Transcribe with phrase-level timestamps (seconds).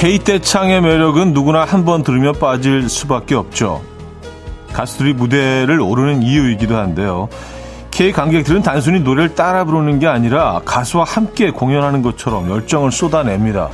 [0.00, 3.82] K 떼창의 매력은 누구나 한 번 들으면 빠질 수밖에 없죠.
[4.72, 7.28] 가수들이 무대를 오르는 이유이기도 한데요.
[7.90, 13.68] K 관객들은 단순히 노래를 따라 부르는 게 아니라 가수와 함께 공연하는 것처럼 열정을 쏟아냅니다.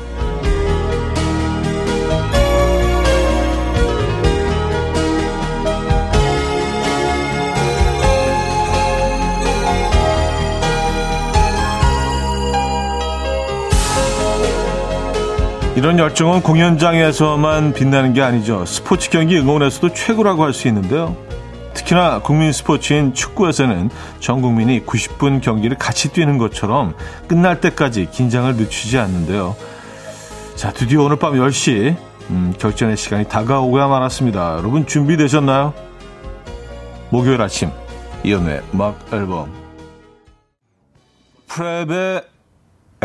[15.87, 18.65] 이런 열정은 공연장에서만 빛나는 게 아니죠.
[18.67, 21.17] 스포츠 경기 응원에서도 최고라고 할 수 있는데요.
[21.75, 26.97] 특히나 국민 스포츠인 축구에서는 전 국민이 90분 경기를 같이 뛰는 것처럼
[27.29, 29.55] 끝날 때까지 긴장을 늦추지 않는데요.
[30.57, 31.95] 자, 드디어 오늘 밤 10시
[32.31, 34.57] 음, 결전의 시간이 다가오고야 말았습니다.
[34.59, 35.73] 여러분 준비되셨나요?
[37.11, 37.71] 목요일 아침
[38.25, 39.53] 이연의 음악 앨범
[41.47, 42.36] 프랩의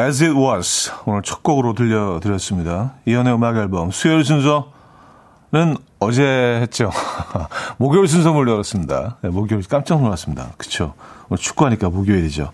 [0.02, 2.94] As It Was 오늘 첫 곡으로 들려드렸습니다.
[3.06, 6.24] 이연의 음악 앨범 수요일 순서는 어제
[6.62, 6.90] 했죠.
[7.78, 9.18] 목요일 순서 올려놨습니다.
[9.22, 10.54] 네, 목요일 깜짝 놀랐습니다.
[10.58, 10.96] 그쵸
[11.30, 12.52] 오늘 축구하니까 목요일이죠.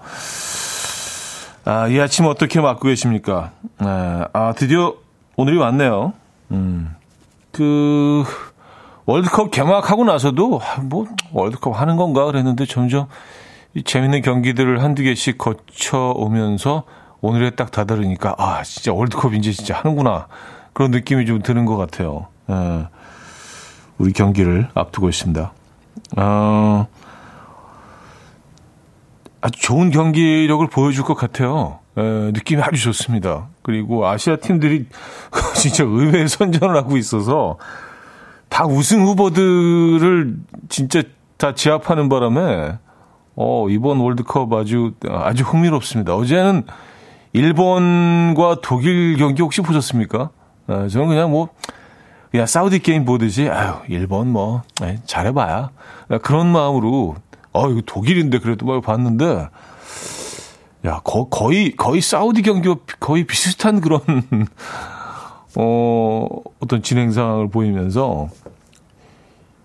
[1.64, 3.52] 아, 이 아침 어떻게 맞고 계십니까?
[3.80, 3.88] 네,
[4.34, 4.96] 아, 드디어
[5.38, 6.14] 오늘이 왔네요.
[6.52, 6.96] 음,
[7.52, 8.26] 그,
[9.06, 13.08] 월드컵 개막하고 나서도, 아, 뭐, 월드컵 하는 건가 그랬는데 점점
[13.74, 16.84] 이 재밌는 경기들을 한두 개씩 거쳐오면서
[17.22, 20.28] 오늘에 딱 다다르니까 아 진짜 월드컵 이제 진짜 하는구나
[20.74, 22.28] 그런 느낌이 좀 드는 것 같아요.
[22.50, 22.88] 예,
[23.98, 25.52] 우리 경기를 앞두고 있습니다.
[26.18, 26.88] 어,
[29.42, 31.80] 아주 좋은 경기력을 보여줄 것 같아요.
[31.98, 32.02] 예,
[32.34, 33.48] 느낌이 아주 좋습니다.
[33.64, 34.86] 그리고 아시아 팀들이
[35.56, 37.58] 진짜 의외의 선전을 하고 있어서
[38.50, 40.36] 다 우승 후보들을
[40.70, 41.02] 진짜
[41.38, 42.78] 다 제압하는 바람에
[43.36, 46.16] 어, 이번 월드컵 아주 아주 흥미롭습니다.
[46.16, 46.66] 어제는
[47.38, 50.32] 일본과 독일 경기 혹시 보셨습니까?
[50.66, 51.50] 아, 저는 그냥 뭐,
[52.32, 55.70] 그냥 사우디 게임 보듯이, 아유, 일본 뭐, 에 잘해봐야.
[56.24, 57.16] 그런 마음으로,
[57.54, 59.50] 어, 이거 독일인데 그래도 막 봤는데,
[60.86, 64.02] 야, 거, 거의, 거의 사우디 경기와 거의 비슷한 그런,
[65.60, 66.28] 어,
[66.60, 68.30] 어떤 진행상을 보이면서,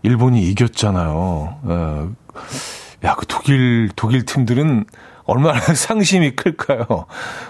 [0.03, 1.56] 일본이 이겼잖아요.
[1.65, 4.84] 에, 야, 그 독일, 독일 팀들은
[5.25, 7.06] 얼마나 상심이 클까요?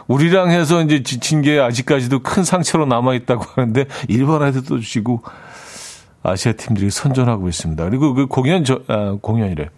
[0.07, 5.23] 우리랑 해서 이제 지친 게 아직까지도 큰 상처로 남아있다고 하는데, 일본한테도 주시고,
[6.23, 7.85] 아시아 팀들이 선전하고 있습니다.
[7.85, 9.71] 그리고 그 공연, 저, 아, 공연이래.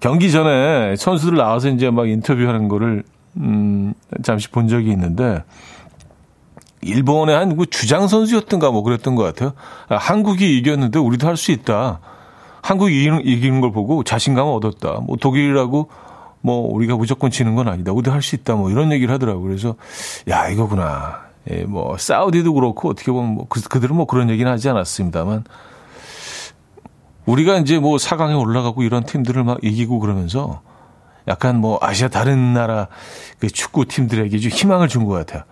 [0.00, 3.04] 경기 전에 선수들 나와서 이제 막 인터뷰하는 거를,
[3.36, 5.44] 음, 잠시 본 적이 있는데,
[6.82, 9.52] 일본의 한 주장 선수였던가 뭐 그랬던 것 같아요.
[9.88, 12.00] 아, 한국이 이겼는데 우리도 할 수 있다.
[12.60, 15.00] 한국이 이기는 걸 보고 자신감을 얻었다.
[15.00, 15.88] 뭐 독일이라고
[16.42, 17.92] 뭐 우리가 무조건 지는 건 아니다.
[17.92, 18.54] 우리도 할 수 있다.
[18.56, 19.42] 뭐 이런 얘기를 하더라고요.
[19.44, 19.76] 그래서
[20.28, 21.22] 야 이거구나.
[21.50, 25.44] 예, 뭐 사우디도 그렇고 어떻게 보면 뭐 그, 그들은 뭐 그런 얘기는 하지 않았습니다만
[27.26, 30.60] 우리가 이제 뭐 4강에 올라가고 이런 팀들을 막 이기고 그러면서
[31.28, 32.88] 약간 뭐 아시아 다른 나라
[33.38, 35.42] 그 축구 팀들에게 좀 희망을 준 것 같아요.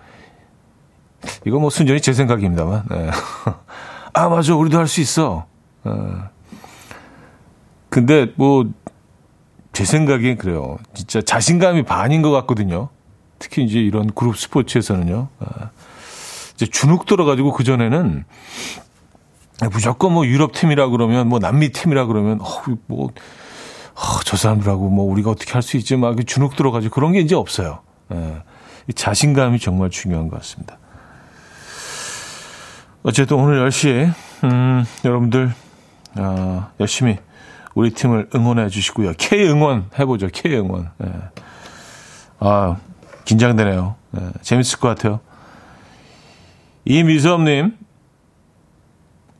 [1.46, 2.84] 이거 뭐 순전히 제 생각입니다만.
[2.90, 3.10] 네.
[4.14, 5.46] 아 맞아 우리도 할 수 있어.
[5.84, 6.28] 어.
[7.88, 8.64] 근데 뭐
[9.80, 10.76] 제 생각엔 그래요.
[10.92, 12.90] 진짜 자신감이 반인 것 같거든요.
[13.38, 15.28] 특히 이제 이런 그룹 스포츠에서는요.
[15.38, 15.70] 아,
[16.52, 18.24] 이제 주눅 들어가지고 그 전에는
[19.72, 22.46] 무조건 뭐 유럽 팀이라 그러면 뭐 남미 팀이라 그러면 어,
[22.88, 27.20] 뭐, 어, 저 사람들하고 뭐 우리가 어떻게 할 수 있지 막 주눅 들어가지고 그런 게
[27.20, 27.78] 이제 없어요.
[28.12, 28.42] 예.
[28.94, 30.76] 자신감이 정말 중요한 것 같습니다.
[33.02, 34.12] 어쨌든 오늘 10시에
[34.44, 35.54] 음, 여러분들
[36.18, 37.16] 어, 열심히
[37.80, 39.14] 우리 팀을 응원해 주시고요.
[39.16, 40.28] K 응원 해보죠.
[40.30, 40.90] K 응원.
[40.98, 41.10] 네.
[42.38, 42.76] 아
[43.24, 43.94] 긴장되네요.
[44.10, 45.20] 네, 재밌을 것 같아요.
[46.84, 47.74] 이미섭님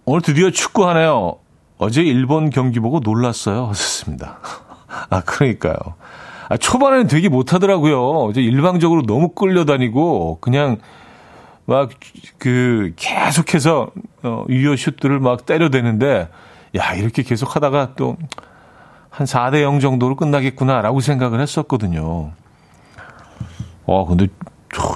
[0.07, 1.37] 오늘 드디어 축구하네요.
[1.77, 3.67] 어제 일본 경기 보고 놀랐어요.
[3.67, 4.39] 하셨습니다.
[5.11, 5.77] 아 그러니까요.
[6.49, 8.33] 아, 초반에는 되게 못하더라고요.
[8.37, 10.79] 일방적으로 너무 끌려다니고 그냥
[11.67, 11.91] 막
[12.39, 13.91] 그 계속해서
[14.23, 16.29] 어, 유효 슛들을 막 때려대는데
[16.77, 18.17] 야, 이렇게 계속 하다가 또
[19.11, 22.31] 한 4대 0 정도로 끝나겠구나라고 생각을 했었거든요.
[23.85, 24.29] 어, 근데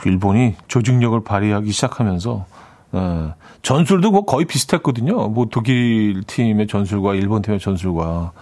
[0.06, 2.46] 일본이 조직력을 발휘하기 시작하면서
[2.92, 5.28] 어, 전술도 뭐 거의 비슷했거든요.
[5.28, 8.32] 뭐 독일 팀의 전술과 일본 팀의 전술과.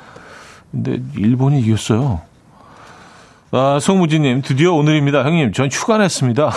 [0.70, 2.20] 근데 일본이 이겼어요.
[3.50, 5.24] 아, 송무진님, 드디어 오늘입니다.
[5.24, 6.50] 형님, 전 휴가 냈습니다.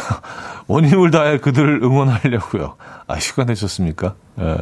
[0.67, 2.75] 원힘을 다해 그들을 응원하려고요.
[3.07, 4.15] 아, 휴가 내셨습니까?
[4.39, 4.57] 예.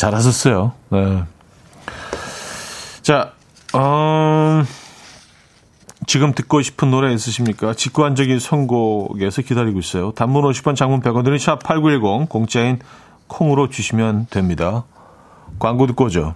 [0.00, 0.72] 잘하셨어요.
[0.90, 1.24] 네.
[3.02, 3.32] 자,
[3.74, 4.62] 어,
[6.06, 7.74] 지금 듣고 싶은 노래 있으십니까?
[7.74, 10.12] 직관적인 선곡에서 기다리고 있어요.
[10.12, 12.78] 단문 50원, 장문 100원 드는 샵8910 공짜인
[13.26, 14.84] 콩으로 주시면 됩니다.
[15.58, 16.34] 광고 듣고 오죠.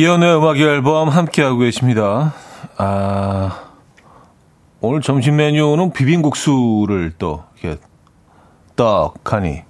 [0.00, 2.32] 이연의 음악 앨범 함께하고 계십니다.
[2.78, 3.64] 아,
[4.80, 7.78] 오늘 점심 메뉴는 비빔국수를 또 이렇게
[8.76, 9.62] 떡하니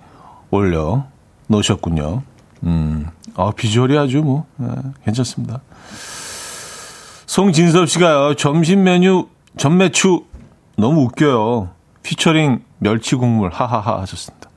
[0.52, 1.06] 올려
[1.48, 2.22] 놓으셨군요.
[2.62, 4.68] 음, 아, 비주얼이 아주 뭐, 네,
[5.04, 5.62] 괜찮습니다.
[7.26, 10.26] 송진섭 씨가요, 점심 메뉴 전매추
[10.76, 11.70] 너무 웃겨요.
[12.04, 14.48] 피처링 멸치 국물 하하하 하셨습니다.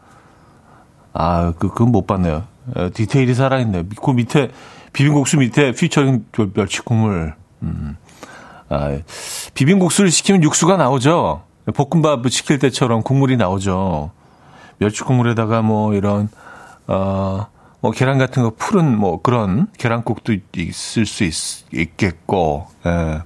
[1.13, 2.43] 아, 그, 그건 못 봤네요.
[2.75, 3.85] 에, 디테일이 살아있네.
[3.99, 4.51] 그 밑에,
[4.93, 7.35] 비빔국수 밑에 피처링 멸치 국물.
[7.63, 7.97] 음.
[8.69, 8.97] 아,
[9.53, 11.43] 비빔국수를 시키면 육수가 나오죠.
[11.73, 14.11] 볶음밥 시킬 때처럼 국물이 나오죠.
[14.77, 16.29] 멸치 국물에다가 뭐 이런,
[16.87, 17.47] 어,
[17.81, 23.21] 뭐 계란 같은 거 푸른 뭐 그런 계란국도 있을 수 있, 겠고 예.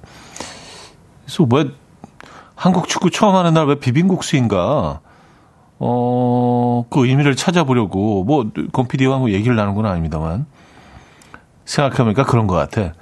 [1.26, 1.66] 그래서 왜
[2.56, 5.02] 한국 축구 처음 하는 날 왜 비빔국수인가?
[5.80, 10.48] 어, 그 의미를 찾아보려고, 뭐, 건피디와 뭐 얘기를 나눈 건 아닙니다만,
[11.68, 12.94] 생각해보니까 그런 것 같아.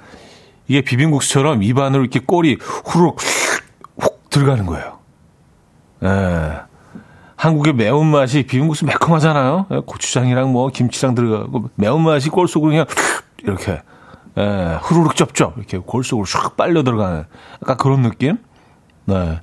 [0.68, 3.18] 이게 비빔국수처럼 입안으로 이렇게 꼬리 후룩,
[3.98, 4.98] 훅 들어가는 거예요.
[6.04, 6.60] 예.
[7.36, 9.66] 한국의 매운맛이 비빔국수 매콤하잖아요.
[9.70, 12.86] 예, 고추장이랑 뭐 김치랑 들어가고 매운맛이 꼴 속으로 그냥
[13.42, 13.80] 이렇게
[14.38, 17.24] 예, 후루룩 쩝쩝 이렇게 골 속으로 슉 빨려 들어가는
[17.62, 18.38] 약간 그런 느낌.
[19.04, 19.40] 네.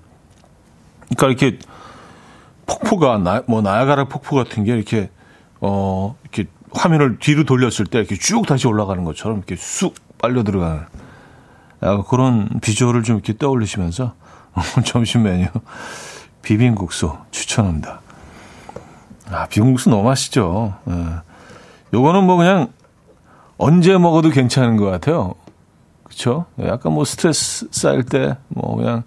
[1.16, 1.60] 그러니까 이렇게
[2.66, 5.10] 폭포가 나, 뭐 나야가라 폭포 같은 게 이렇게
[5.62, 10.86] 어 이렇게 화면을 뒤로 돌렸을 때 이렇게 쭉 다시 올라가는 것처럼 이렇게 쑥 빨려 들어가는
[12.10, 14.14] 그런 비주얼을 좀 이렇게 떠올리시면서
[14.86, 15.48] 점심 메뉴
[16.42, 18.02] 비빔국수 추천합니다.
[19.30, 20.76] 아 비빔국수 너무 맛있죠.
[20.90, 20.94] 예.
[21.94, 22.70] 요거는 뭐 그냥
[23.58, 25.36] 언제 먹어도 괜찮은 것 같아요.
[26.04, 26.46] 그렇죠?
[26.60, 29.04] 약간 뭐 스트레스 쌓일 때, 뭐 그냥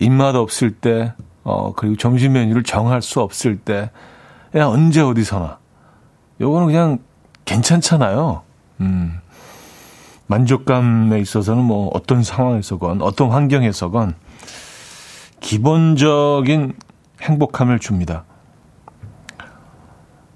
[0.00, 1.14] 입맛 없을 때,
[1.44, 3.90] 어, 그리고 점심 메뉴를 정할 수 없을 때,
[4.52, 5.58] 그냥 언제 어디서나.
[6.40, 6.98] 요거는 그냥
[7.44, 8.42] 괜찮잖아요.
[8.80, 9.20] 음.
[10.26, 14.14] 만족감에 있어서는 뭐 어떤 상황에서건 어떤 환경에서건
[15.40, 16.74] 기본적인
[17.22, 18.24] 행복함을 줍니다.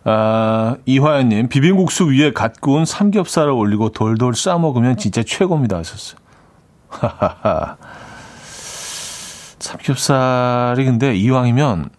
[0.04, 5.76] 아, 이화연님, 비빔국수 위에 갓 구운 삼겹살을 올리고 돌돌 싸 먹으면 진짜 최고입니다.
[5.78, 6.18] 하셨어요.
[6.88, 7.76] 하하하.
[9.58, 11.90] 삼겹살이 근데 이왕이면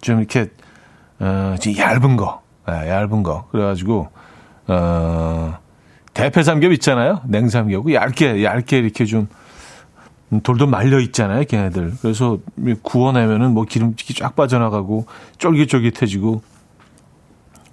[0.00, 0.50] 좀 이렇게
[1.18, 3.48] 어, 좀 얇은 거, 네, 얇은 거.
[3.50, 4.08] 그래가지고
[4.66, 5.58] 어,
[6.12, 7.22] 대패 삼겹 있잖아요.
[7.26, 7.90] 냉삼겹.
[7.90, 9.26] 얇게 얇게 이렇게 좀
[10.42, 11.94] 돌돌 말려 있잖아요, 걔네들.
[12.02, 12.38] 그래서
[12.82, 15.06] 구워내면은 뭐 기름기 쫙 빠져나가고
[15.38, 16.42] 쫄깃쫄깃해지고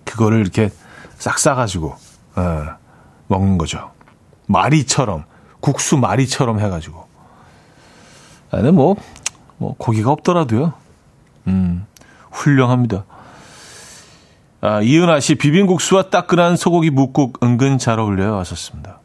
[0.06, 0.70] 그거를 이렇게
[1.18, 1.96] 싹 싸가지고
[2.38, 2.66] 어,
[3.28, 3.92] 먹는 거죠.
[4.48, 5.26] 마리처럼
[5.60, 7.06] 국수 마리처럼 해가지고.
[8.52, 10.72] 아니 뭐뭐 고기가 없더라도요.
[11.48, 11.86] 음,
[12.32, 13.04] 훌륭합니다.
[14.66, 18.36] 아, 이은아 씨 비빔국수와 따끈한 소고기 묵국 은근 잘 어울려요.
[18.40, 19.00] 하셨습니다.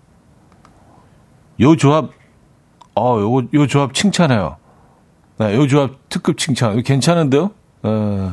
[1.60, 2.12] 요 조합,
[2.94, 4.56] 어, 요, 요 조합 칭찬해요.
[5.36, 6.82] 네, 요 조합 특급 칭찬.
[6.82, 7.50] 괜찮은데요?
[7.84, 8.30] 에,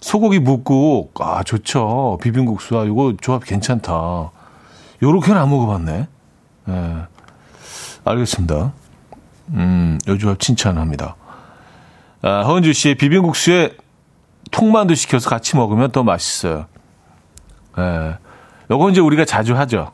[0.00, 2.16] 소고기 묵국, 아, 좋죠.
[2.22, 4.30] 비빔국수와 요거 조합 괜찮다.
[5.02, 6.08] 요렇게는 안 먹어봤네.
[6.68, 6.96] 에,
[8.04, 8.72] 알겠습니다.
[9.50, 11.16] 음, 요 조합 칭찬합니다.
[12.22, 13.76] 아, 허은주 씨의 비빔국수에
[14.50, 16.66] 통만두 시켜서 같이 먹으면 더 맛있어요.
[17.78, 18.18] 예.
[18.70, 19.92] 요건 이제 우리가 자주 하죠.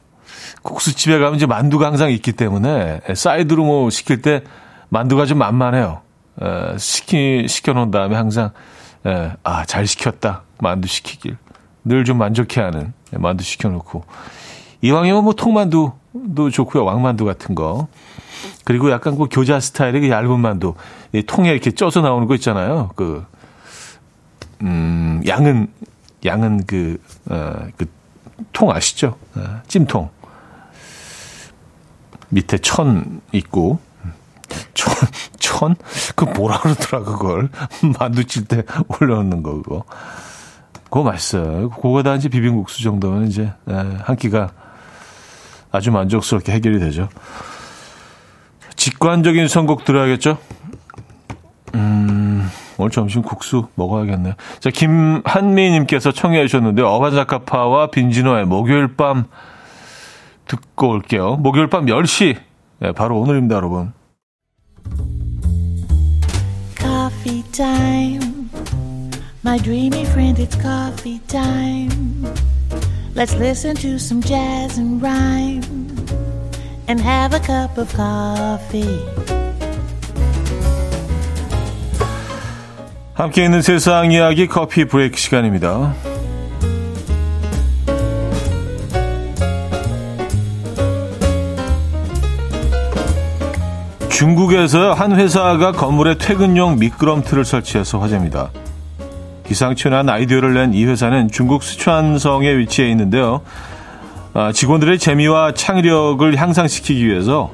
[0.62, 4.42] 국수집에 가면 이제 만두가 항상 있기 때문에 사이드로 뭐 시킬 때
[4.88, 6.02] 만두가 좀 만만해요.
[6.42, 8.50] 에, 시키, 시켜놓은 다음에 항상,
[9.06, 10.42] 에, 아, 잘 시켰다.
[10.58, 11.36] 만두 시키길.
[11.84, 14.04] 늘 좀 만족해 하는 만두 시켜놓고.
[14.82, 16.84] 이왕이면 뭐 통만두도 좋고요.
[16.84, 17.88] 왕만두 같은 거.
[18.64, 20.74] 그리고 약간 그 교자 스타일의 그 얇은 만두.
[21.12, 22.90] 이 통에 이렇게 쪄서 나오는 거 있잖아요.
[22.96, 23.24] 그,
[24.62, 25.68] 음, 양은,
[26.24, 27.86] 양은 그, 어, 그,
[28.52, 29.16] 통 아시죠?
[29.34, 30.10] 어, 찜통.
[32.28, 33.78] 밑에 천 있고,
[34.74, 34.94] 천,
[35.38, 35.76] 천?
[36.14, 37.50] 그 뭐라 그러더라, 그걸.
[37.98, 39.84] 만두 칠 때 올려놓는 거, 그거.
[40.84, 41.70] 그거 맛있어요.
[41.70, 44.50] 그거다 이제 비빔국수 정도면 이제, 한 끼가
[45.70, 47.08] 아주 만족스럽게 해결이 되죠.
[48.76, 50.38] 직관적인 선곡 들어야겠죠?
[51.74, 54.34] 음, 오늘 점심 국수 먹어야겠네요.
[54.60, 59.24] 자, 김한미님께서 청해 주셨는데, 어반자카파와 빈지노의 목요일 밤
[60.46, 61.36] 듣고 올게요.
[61.36, 62.36] 목요일 밤 10시.
[62.78, 63.92] 네, 바로 오늘입니다, 여러분.
[66.78, 68.48] Coffee time.
[69.44, 72.26] My dreamy friend, it's coffee time.
[73.14, 75.62] Let's listen to some jazz and rhyme
[76.88, 79.45] and have a cup of coffee.
[83.16, 85.94] 함께 있는 세상 이야기 커피 브레이크 시간입니다.
[94.10, 98.50] 중국에서 한 회사가 건물에 퇴근용 미끄럼틀을 설치해서 화제입니다.
[99.46, 103.40] 기상천외한 아이디어를 낸 이 회사는 중국 수촨성에 위치해 있는데요.
[104.34, 107.50] 아, 직원들의 재미와 창의력을 향상시키기 위해서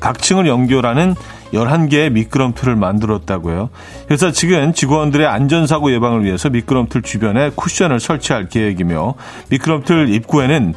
[0.00, 1.14] 각 층을 연결하는
[1.52, 3.70] 11개의 미끄럼틀을 만들었다고요.
[4.10, 9.14] 회사 측은 직원들의 안전사고 예방을 위해서 미끄럼틀 주변에 쿠션을 설치할 계획이며
[9.50, 10.74] 미끄럼틀 입구에는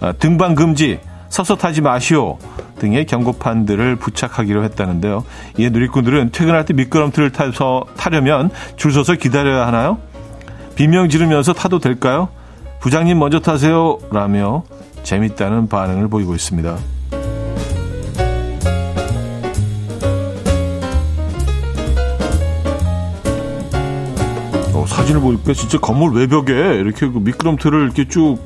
[0.00, 2.38] 아, 등반 금지, 서서 타지 마시오
[2.78, 5.24] 등의 경고판들을 부착하기로 했다는데요.
[5.58, 9.98] 이에 누리꾼들은 퇴근할 때 미끄럼틀을 타서 타려면 줄 서서 기다려야 하나요?
[10.74, 12.28] 비명 지르면서 타도 될까요?
[12.80, 13.98] 부장님 먼저 타세요.
[14.10, 14.64] 라며
[15.02, 16.93] 재밌다는 반응을 보이고 있습니다.
[24.94, 28.38] 사진을 보니까 진짜 건물 외벽에 이렇게 그 미끄럼틀을 이렇게 쭉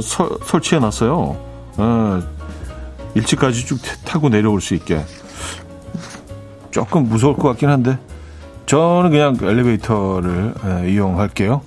[0.00, 1.36] 서, 설치해 놨어요.
[1.76, 2.22] 어,
[3.14, 5.04] 일찍까지 쭉 타고 내려올 수 있게.
[6.70, 7.98] 조금 무서울 것 같긴 한데,
[8.66, 11.60] 저는 그냥 엘리베이터를 에, 이용할게요.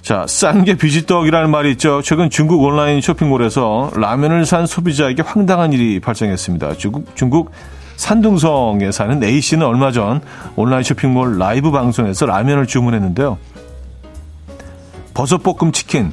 [0.00, 2.02] 자, 싼 게 비지떡이라는 말이 있죠.
[2.02, 6.74] 최근 중국 온라인 쇼핑몰에서 라면을 산 소비자에게 황당한 일이 발생했습니다.
[6.74, 7.52] 중국, 중국
[7.96, 10.20] 산둥성에 사는 A씨는 얼마 전
[10.56, 13.38] 온라인 쇼핑몰 라이브 방송에서 라면을 주문했는데요.
[15.14, 16.12] 버섯볶음 치킨,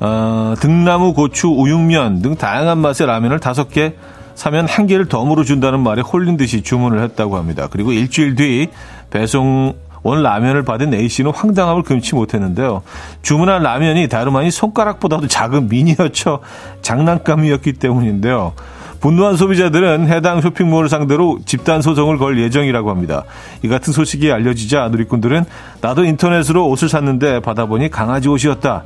[0.00, 3.94] 어, 등나무, 고추, 우육면 등 다양한 맛의 라면을 다섯 개
[4.34, 7.66] 사면 한 개를 덤으로 준다는 말에 홀린 듯이 주문을 했다고 합니다.
[7.70, 8.68] 그리고 일주일 뒤
[9.10, 9.74] 배송
[10.04, 12.82] 온 라면을 받은 A씨는 황당함을 금치 못했는데요.
[13.22, 16.40] 주문한 라면이 다름 아닌 손가락보다도 작은 미니어처
[16.82, 18.52] 장난감이었기 때문인데요.
[19.00, 23.24] 분노한 소비자들은 해당 쇼핑몰을 상대로 집단 소송을 걸 예정이라고 합니다.
[23.62, 25.44] 이 같은 소식이 알려지자 누리꾼들은
[25.80, 28.84] 나도 인터넷으로 옷을 샀는데 받아보니 강아지 옷이었다.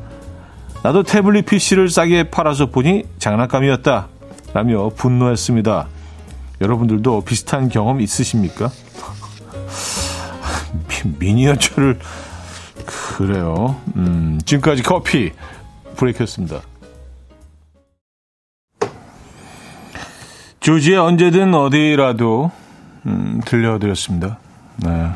[0.83, 4.09] 나도 태블릿 PC를 싸게 팔아서 보니 장난감이었다.
[4.52, 5.87] 라며 분노했습니다.
[6.61, 8.71] 여러분들도 비슷한 경험 있으십니까?
[11.19, 11.99] 미니어처를
[13.16, 13.76] 그래요.
[13.97, 15.33] 음, 지금까지 커피
[15.97, 16.61] 브레이크였습니다.
[20.62, 22.50] 조지의 언제든 어디라도
[23.07, 24.38] 음, 들려드렸습니다.
[24.76, 25.11] 네.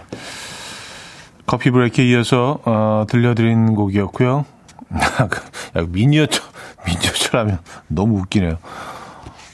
[1.46, 4.44] 커피 브레이크에 이어서 어, 들려드린 곡이었고요.
[4.90, 6.42] 야, 미니어처,
[6.86, 8.58] 미니어처라면 너무 웃기네요.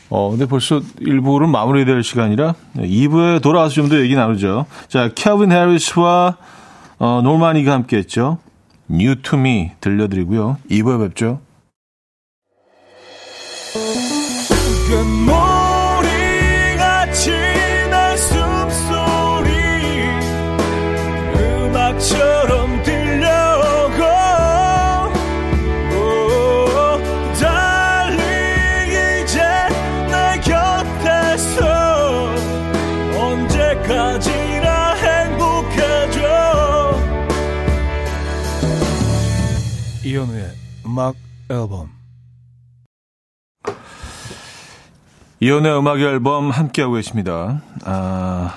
[0.08, 4.66] 어, 근데 벌써 1부는 마무리될 시간이라 2부에 돌아와서 좀 더 얘기 나누죠.
[4.88, 6.36] 자, 케빈 해리스와
[6.98, 8.38] 어, 노마니가 함께 했죠.
[8.90, 10.56] New to Me 들려드리고요.
[10.70, 11.40] 2부에 뵙죠.
[40.92, 41.14] 음악
[41.48, 41.88] 앨범
[45.40, 47.62] 이연의 음악 앨범 함께하고 계십니다.
[47.86, 48.54] 아,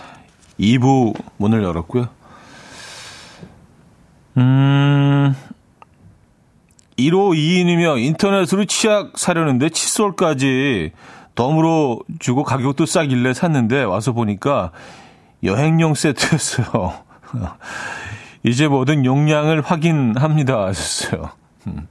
[0.59, 2.09] 2부 문을 열었고요.
[4.35, 5.33] 음,
[6.97, 10.91] 1호 2인이며 인터넷으로 치약 사려는데 칫솔까지
[11.35, 14.71] 덤으로 주고 가격도 싸길래 샀는데 와서 보니까
[15.41, 16.95] 여행용 세트였어요.
[18.43, 20.65] 이제 모든 용량을 확인합니다.
[20.65, 21.29] 하셨어요.
[21.67, 21.87] 음.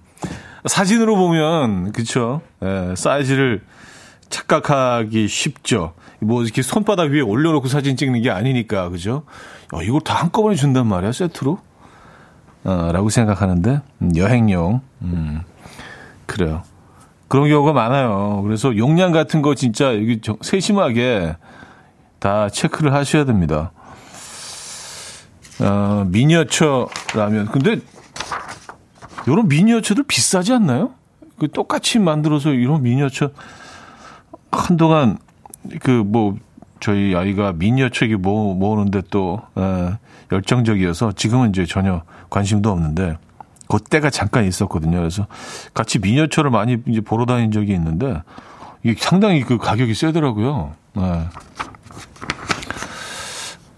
[0.64, 3.62] 사진으로 보면 그쵸 예, 사이즈를
[4.30, 5.94] 착각하기 쉽죠.
[6.20, 9.24] 뭐 이렇게 손바닥 위에 올려놓고 사진 찍는 게 아니니까 그죠?
[9.72, 11.58] 어, 이걸 다 한꺼번에 준단 말이야 세트로?
[12.64, 15.42] 어, 라고 생각하는데 음, 여행용 음,
[16.26, 16.62] 그래요.
[17.28, 18.42] 그런 경우가 많아요.
[18.42, 21.36] 그래서 용량 같은 거 진짜 여기 세심하게
[22.18, 23.72] 다 체크를 하셔야 됩니다.
[25.60, 27.78] 어, 미니어처 라면 근데
[29.26, 30.92] 이런 미니어처들 비싸지 않나요?
[31.38, 33.30] 그 똑같이 만들어서 이런 미니어처
[34.50, 35.18] 한동안
[35.80, 36.36] 그 뭐
[36.84, 39.94] 저희 아이가 미니어처 기 모, 모으는데 또 에,
[40.30, 43.16] 열정적이어서 지금은 이제 전혀 관심도 없는데
[43.68, 44.98] 그때가 잠깐 있었거든요.
[44.98, 45.26] 그래서
[45.72, 48.22] 같이 미니어처를 많이 이제 보러 다닌 적이 있는데
[48.82, 50.74] 이게 상당히 그 가격이 세더라고요.
[50.92, 51.24] 네.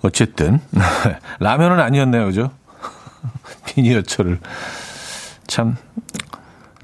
[0.02, 0.58] 어쨌든
[1.38, 2.50] 라면은 아니었네요, 그죠?
[3.76, 4.40] 미니어처를
[5.56, 5.74] 참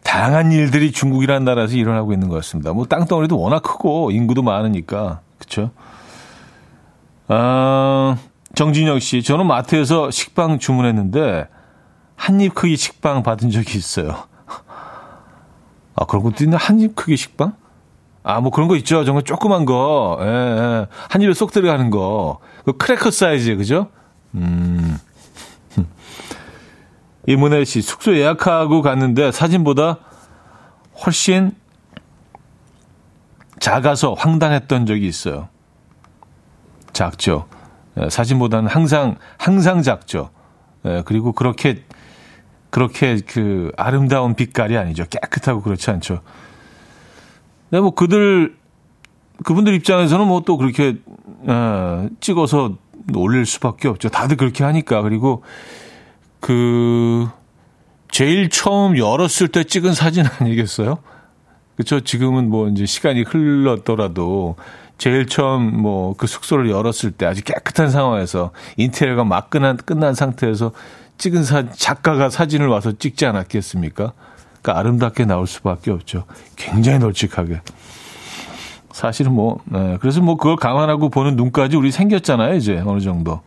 [0.02, 2.72] 다양한 일들이 중국이라는 나라에서 일어나고 있는 것 같습니다.
[2.72, 5.72] 뭐 땅덩어리도 워낙 크고 인구도 많으니까 그렇죠.
[7.28, 8.16] 아,
[8.54, 11.48] 정진영 씨, 저는 마트에서 식빵 주문했는데
[12.16, 14.16] 한 입 크기 식빵 받은 적이 있어요.
[15.94, 16.56] 아 그런 것도 있나?
[16.56, 17.52] 한 입 크기 식빵?
[18.22, 19.04] 아, 뭐 그런 거 있죠.
[19.04, 20.16] 정말 조그만 거.
[20.22, 20.86] 예, 예.
[21.10, 22.38] 한 입에 쏙 들어가는 거.
[22.64, 23.88] 그 크래커 사이즈, 그죠?
[24.34, 24.96] 음.
[27.26, 29.98] 이문혜 씨, 숙소 예약하고 갔는데 사진보다
[31.04, 31.52] 훨씬
[33.60, 35.48] 작아서 황당했던 적이 있어요.
[36.92, 37.46] 작죠.
[38.00, 40.30] 예, 사진보다는 항상, 항상 작죠.
[40.84, 41.84] 예, 그리고 그렇게,
[42.70, 45.04] 그렇게 그 아름다운 빛깔이 아니죠.
[45.04, 46.22] 깨끗하고 그렇지 않죠.
[47.70, 48.56] 근데 뭐 그들
[49.44, 50.96] 그분들 입장에서는 뭐 또 그렇게
[51.46, 52.76] 어, 찍어서
[53.14, 54.08] 올릴 수밖에 없죠.
[54.08, 55.42] 다들 그렇게 하니까 그리고
[56.42, 57.28] 그
[58.10, 60.98] 제일 처음 열었을 때 찍은 사진 아니겠어요?
[61.76, 62.00] 그렇죠.
[62.00, 64.56] 지금은 뭐 이제 시간이 흘렀더라도
[64.98, 70.72] 제일 처음 뭐 그 숙소를 열었을 때 아주 깨끗한 상황에서 인테리어가 막 끝난 끝난 상태에서
[71.16, 74.12] 찍은 사 작가가 사진을 와서 찍지 않았겠습니까?
[74.60, 76.24] 그러니까 아름답게 나올 수밖에 없죠.
[76.56, 77.62] 굉장히 널찍하게.
[78.90, 83.40] 사실은 뭐, 네, 그래서 뭐 그걸 감안하고 보는 눈까지 우리 생겼잖아요, 이제 어느 정도.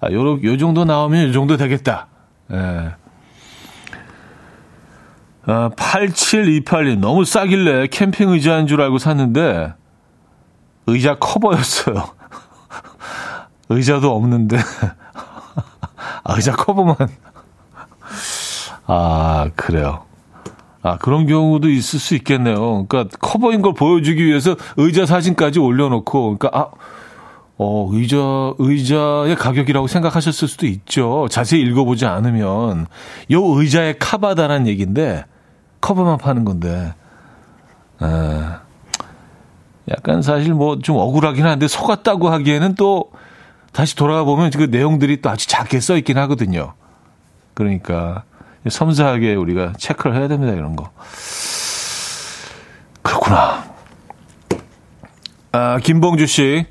[0.00, 2.08] 아, 요, 요 정도 나오면 요 정도 되겠다.
[2.50, 2.56] 예.
[2.56, 2.94] 네.
[5.48, 9.74] 아, 8728님, 너무 싸길래 캠핑 의자인 줄 알고 샀는데,
[10.88, 12.04] 의자 커버였어요.
[13.68, 14.58] 의자도 없는데,
[16.24, 16.96] 아, 의자 커버만.
[18.86, 20.04] 아, 그래요.
[20.82, 22.86] 아, 그런 경우도 있을 수 있겠네요.
[22.86, 26.70] 그러니까 커버인 걸 보여주기 위해서 의자 사진까지 올려놓고, 그러니까, 아,
[27.58, 28.18] 어, 의자,
[28.58, 31.26] 의자의 가격이라고 생각하셨을 수도 있죠.
[31.30, 32.86] 자세히 읽어보지 않으면.
[33.32, 35.24] 요 의자의 카바다라는 얘기인데,
[35.80, 36.94] 커버만 파는 건데,
[38.02, 38.06] 에,
[39.88, 43.10] 약간 사실 뭐 좀 억울하긴 한데, 속았다고 하기에는 또,
[43.72, 46.74] 다시 돌아가 보면 그 내용들이 또 아주 작게 써 있긴 하거든요.
[47.54, 48.24] 그러니까,
[48.68, 50.52] 섬세하게 우리가 체크를 해야 됩니다.
[50.52, 50.90] 이런 거.
[53.02, 53.64] 그렇구나.
[55.52, 56.66] 아, 김봉주 씨.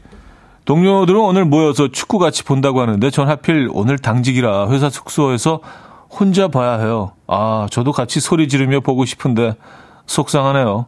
[0.66, 5.62] 동료들은 오늘 모여서 축구 같이 본다고 하는데 전 하필 오늘 당직이라 회사 숙소에서
[6.10, 7.12] 혼자 봐야 해요.
[7.28, 9.56] 아, 저도 같이 소리 지르며 보고 싶은데
[10.08, 10.88] 속상하네요.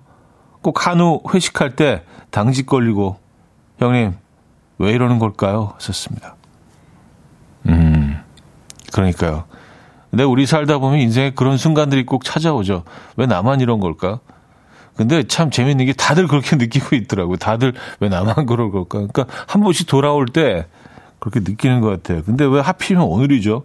[0.63, 3.17] 꼭 한우 회식할 때 당직 걸리고
[3.77, 4.15] 형님
[4.79, 5.73] 왜 이러는 걸까요?
[5.75, 6.35] 하셨습니다.
[7.67, 8.19] 음,
[8.91, 9.43] 그러니까요.
[10.09, 12.83] 근데 우리 살다 보면 인생에 그런 순간들이 꼭 찾아오죠.
[13.15, 14.19] 왜 나만 이런 걸까?
[14.97, 17.37] 근데 참 재밌는 게 다들 그렇게 느끼고 있더라고요.
[17.37, 18.99] 다들 왜 나만 그럴 걸까?
[18.99, 20.65] 그러니까 한 번씩 돌아올 때
[21.19, 22.23] 그렇게 느끼는 것 같아요.
[22.23, 23.63] 근데 왜 하필이면 오늘이죠?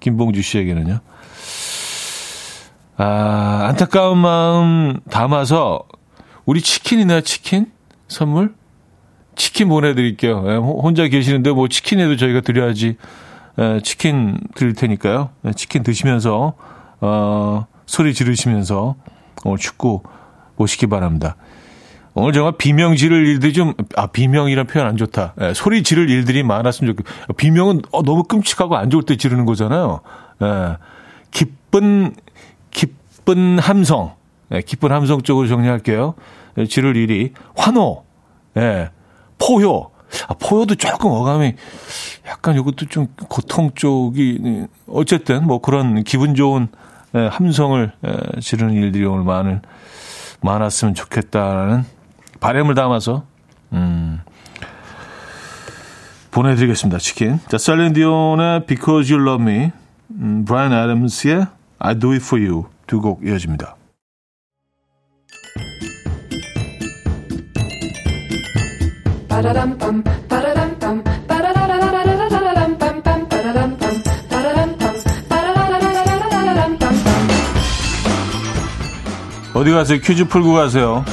[0.00, 1.00] 김봉주 씨에게는요.
[2.96, 5.84] 아, 안타까운 마음 담아서
[6.44, 7.72] 우리 치킨이나 치킨
[8.06, 8.54] 선물
[9.34, 10.44] 치킨 보내드릴게요.
[10.46, 12.96] 예, 혼자 계시는데 뭐 치킨에도 저희가 드려야지
[13.82, 15.30] 치킨 드릴 테니까요.
[15.56, 16.54] 치킨 드시면서
[17.00, 18.94] 어, 소리 지르시면서
[19.44, 20.02] 오늘 축구
[20.56, 21.36] 보시기 바랍니다.
[22.14, 25.34] 오늘 정말 비명 지를 일들이 좀, 아, 비명이란 표현 안 좋다.
[25.40, 30.00] 예, 소리 지를 일들이 많았으면 좋겠고, 비명은 어, 너무 끔찍하고 안 좋을 때 지르는 거잖아요.
[30.42, 30.76] 예,
[31.32, 32.14] 기쁜,
[32.70, 34.14] 기쁜 함성.
[34.52, 36.14] 예, 기쁜 함성 쪽으로 정리할게요.
[36.58, 38.04] 예, 지를 일이, 환호,
[38.56, 38.90] 예,
[39.38, 39.90] 포효,
[40.28, 41.54] 아, 포효도 조금 어감이
[42.28, 46.68] 약간 이것도 좀 고통 쪽이 어쨌든 뭐 그런 기분 좋은
[47.12, 47.92] 함성을
[48.40, 49.62] 지르는 일들이 오늘 많은
[50.44, 51.84] 많았으면 좋겠다라는
[52.40, 53.24] 바램을 담아서
[53.72, 54.20] 음,
[56.30, 56.98] 보내드리겠습니다.
[56.98, 57.38] 치킨.
[57.48, 59.70] 자, 셀린디온의 Because You Love Me,
[60.10, 61.46] 음, 브라이언 애덤스의
[61.78, 63.76] I Do It For You 두 곡 이어집니다.
[79.54, 80.00] 어디 가세요?
[80.00, 81.04] 퀴즈 풀고 가세요.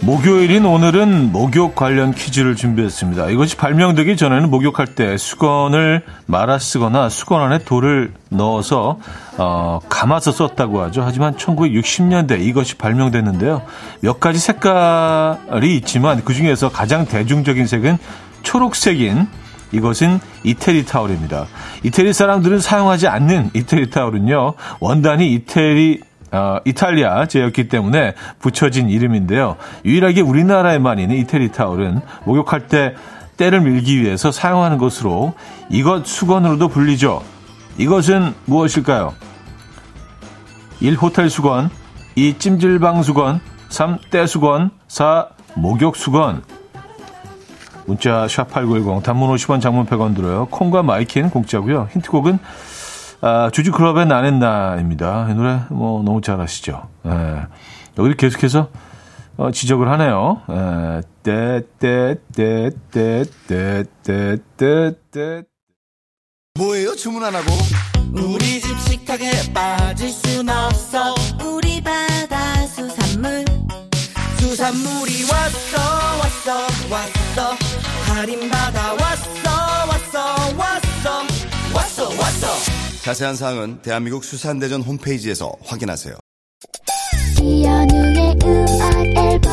[0.00, 3.28] 목요일인 오늘은 목욕 관련 퀴즈를 준비했습니다.
[3.28, 9.00] 이것이 발명되기 전에는 목욕할 때 수건을 말아 쓰거나 수건 안에 돌을 넣어서
[9.36, 11.02] 어, 감아서 썼다고 하죠.
[11.04, 13.62] 하지만 1960년대 이것이 발명됐는데요.
[14.00, 17.98] 몇 가지 색깔이 있지만 그 중에서 가장 대중적인 색은
[18.42, 19.26] 초록색인
[19.72, 21.46] 이것은 이태리 타올입니다.
[21.82, 24.54] 이태리 사람들은 사용하지 않는 이태리 타올은요.
[24.80, 26.00] 원단이 이태리
[26.30, 29.56] 어, 이탈리아제였기 때문에 붙여진 이름인데요.
[29.84, 32.94] 유일하게 우리나라에만 있는 이태리 타올은 목욕할 때
[33.38, 35.34] 때를 밀기 위해서 사용하는 것으로
[35.70, 37.22] 이것 수건으로도 불리죠.
[37.78, 39.14] 이것은 무엇일까요?
[40.80, 40.96] 1.
[40.96, 41.70] 호텔 수건
[42.16, 42.34] 2.
[42.38, 43.98] 찜질방 수건 3.
[44.10, 45.28] 때 수건 4.
[45.54, 46.42] 목욕 수건
[47.88, 50.46] 문자 샵8910 단문 50원 장문 100원 들어요.
[50.50, 51.88] 콩과 마이K는 공짜고요.
[51.92, 52.38] 힌트곡은
[53.22, 55.26] 아, 주주클럽의 나는 나입니다.
[55.30, 56.86] 이 노래 뭐 너무 잘 아시죠?
[57.06, 57.46] 예.
[57.98, 58.68] 여기 계속해서
[59.38, 60.42] 어, 지적을 하네요.
[61.22, 61.62] 때,
[65.10, 65.42] 때.
[66.58, 66.94] 뭐예요?
[66.94, 67.46] 주문 안 하고?
[68.12, 73.44] 우리 집 식탁에 빠질 순 없어 우리 바다 수산물
[74.40, 75.97] 수산물이 왔어
[76.48, 77.56] 왔어 왔어
[78.06, 79.50] 할인받아 왔어
[79.86, 81.26] 왔어 왔어
[81.74, 82.46] 왔어 왔어
[83.02, 86.14] 자세한 사항은 대한민국 수산대전 홈페이지에서 확인하세요.
[87.42, 89.52] 이연우의 음악 앨범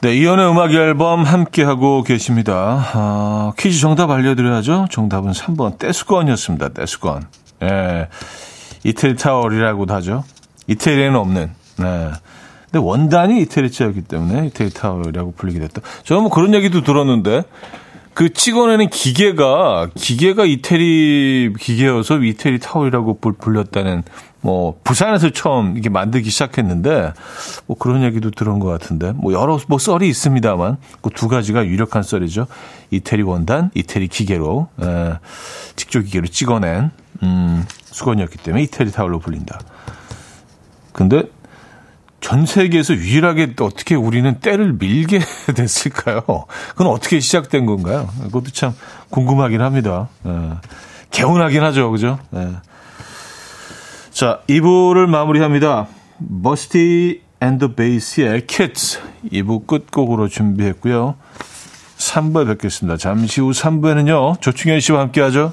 [0.00, 2.90] 네, 이연의 음악 앨범 함께하고 계십니다.
[2.94, 4.88] 아, 퀴즈 정답 알려드려야죠.
[4.90, 6.70] 정답은 3번 떼수건이었습니다.
[6.70, 7.28] 떼수건.
[7.62, 8.08] 예,
[8.82, 10.24] 이태리 타월이라고도 하죠.
[10.66, 11.54] 이태리에는 없는.
[11.78, 12.10] 네.
[12.72, 15.82] 근데 원단이 이태리자였기 때문에 이태리 타월이라고 불리게 됐다.
[16.04, 17.44] 저는 뭐 그런 얘기도 들었는데
[18.14, 24.02] 그 찍어내는 기계가 기계가 이태리 기계여서 이태리 타월이라고 불렸다는
[24.40, 27.12] 뭐 부산에서 처음 이게 만들기 시작했는데
[27.66, 32.02] 뭐 그런 얘기도 들은 것 같은데 뭐 여러 뭐 썰이 있습니다만 그 두 가지가 유력한
[32.02, 32.46] 썰이죠
[32.90, 35.12] 이태리 원단 이태리 기계로 에,
[35.76, 36.90] 직접 기계로 찍어낸
[37.22, 39.60] 음, 수건이었기 때문에 이태리 타월로 불린다.
[40.92, 41.24] 근데
[42.22, 45.20] 전 세계에서 유일하게 어떻게 우리는 때를 밀게
[45.54, 46.22] 됐을까요?
[46.70, 48.08] 그건 어떻게 시작된 건가요?
[48.22, 48.72] 그것도 참
[49.10, 50.08] 궁금하긴 합니다.
[50.24, 50.52] 예.
[51.10, 52.18] 개운하긴 하죠, 그죠?
[52.34, 52.48] 예.
[54.12, 55.88] 자, 2부를 마무리합니다.
[56.42, 59.00] 버스티 앤더 베이스의 Kids
[59.32, 61.16] 2부 끝곡으로 준비했고요.
[61.98, 62.96] 3부에 뵙겠습니다.
[62.98, 65.52] 잠시 후 3부에는요, 조충현 씨와 함께 하죠.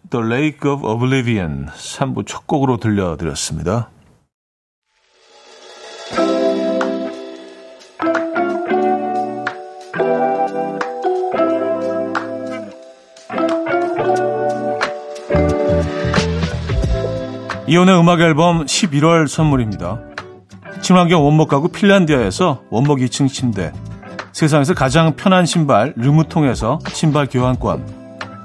[0.11, 3.89] The Lake of Oblivion 3부 첫 곡으로 들려드렸습니다.
[17.69, 20.01] 이혼의 음악 앨범 11월 선물입니다.
[20.81, 23.71] 친환경 원목 가구 핀란디아에서 원목 2층 침대
[24.33, 28.00] 세상에서 가장 편한 신발 르무통에서 신발 교환권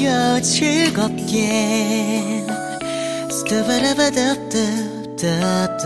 [0.00, 2.22] 들어봐요 즐겁게
[3.30, 5.78] 스타바라바답답답답답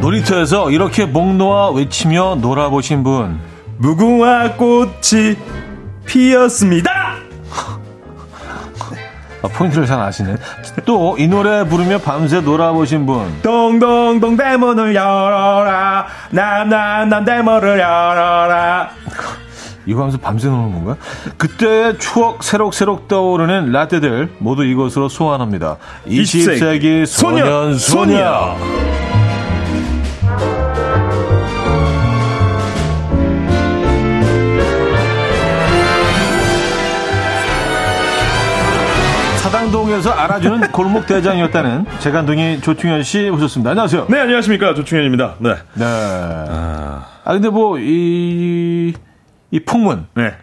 [0.00, 3.40] 놀이터에서 이렇게 목 놓아 외치며 놀아보신 분.
[3.78, 5.34] 무궁화 꽃이
[6.06, 6.95] 피었습니다.
[9.46, 10.36] 아, 포인트를 잘 아시네.
[10.84, 13.40] 또이 노래 부르며 밤새 놀아보신 분.
[13.42, 16.06] 동동동 대문을 열어라.
[16.30, 18.90] 남남남 대문을 열어라.
[19.86, 20.96] 이거 하면서 밤새 노는 건가?
[21.36, 25.76] 그때의 추억 새록새록 떠오르는 라떼들 모두 이것으로 소환합니다.
[26.08, 28.16] 20세기 소년, 소녀.
[28.16, 28.95] 사
[39.96, 43.70] 당동에서 알아주는 골목 대장이었다는 재간둥이 조충현 씨 오셨습니다.
[43.70, 44.06] 안녕하세요.
[44.08, 44.74] 네, 안녕하십니까.
[44.74, 45.36] 조충현입니다.
[45.38, 45.54] 네.
[45.74, 45.84] 네.
[45.84, 48.94] 아, 근데 뭐, 이,
[49.50, 50.06] 이 풍문.
[50.14, 50.34] 네.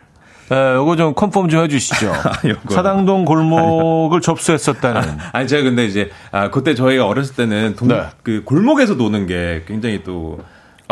[0.51, 2.13] 에, 요거 좀 컨펌 좀 해주시죠.
[2.47, 2.73] 요거.
[2.73, 5.01] 사당동 골목을 접수했었다는.
[5.31, 8.03] 아니, 제가 근데 이제, 아, 그때 저희가 어렸을 때는 동, 네.
[8.23, 10.39] 그 골목에서 노는 게 굉장히 또,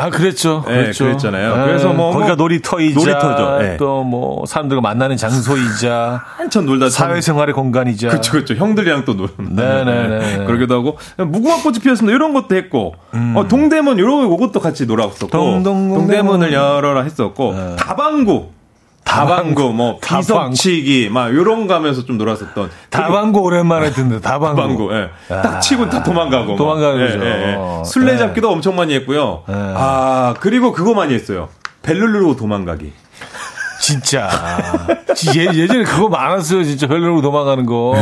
[0.01, 0.63] 아, 그랬죠.
[0.67, 1.03] 네, 그랬죠.
[1.05, 1.65] 그랬잖아요.
[1.65, 2.99] 그래서 뭐, 거기가 뭐 놀이터이자.
[2.99, 3.57] 놀이터죠.
[3.59, 3.77] 네.
[3.77, 6.23] 또 뭐, 사람들과 만나는 장소이자.
[6.37, 8.09] 한참 놀다 사회생활의 공간이자.
[8.09, 8.55] 그렇죠, 그렇죠.
[8.55, 9.55] 형들이랑 또 놀는.
[9.55, 10.45] 네네네.
[10.45, 12.15] 그러기도 하고 무궁화 꽃이 피었습니다.
[12.15, 12.95] 이런 것도 했고,
[13.35, 18.49] 어, 동대문 이런 것도 같이 놀았었고, 동- 동- 동대문을 열어라 했었고, 다방구.
[19.11, 19.99] 다방구, 뭐.
[19.99, 22.69] 비석치기, 막, 요런 거 하면서 좀 놀았었던.
[22.89, 24.61] 다방구 오랜만에 듣는 다방구.
[24.61, 25.09] 다방구, 예.
[25.27, 26.51] 딱 치고 다 도망가고.
[26.51, 26.57] 막.
[26.57, 27.25] 도망가는 예, 거죠.
[27.25, 27.55] 예, 예.
[27.57, 29.43] 어, 술래잡기도 엄청 많이 했고요.
[29.49, 29.53] 예.
[29.53, 31.49] 아, 그리고 그거 많이 했어요.
[31.83, 32.93] 벨룰루로 도망가기.
[33.81, 34.29] 진짜.
[35.35, 36.63] 예, 예전에 그거 많았어요.
[36.63, 37.93] 진짜 헬로로 도망가는 거.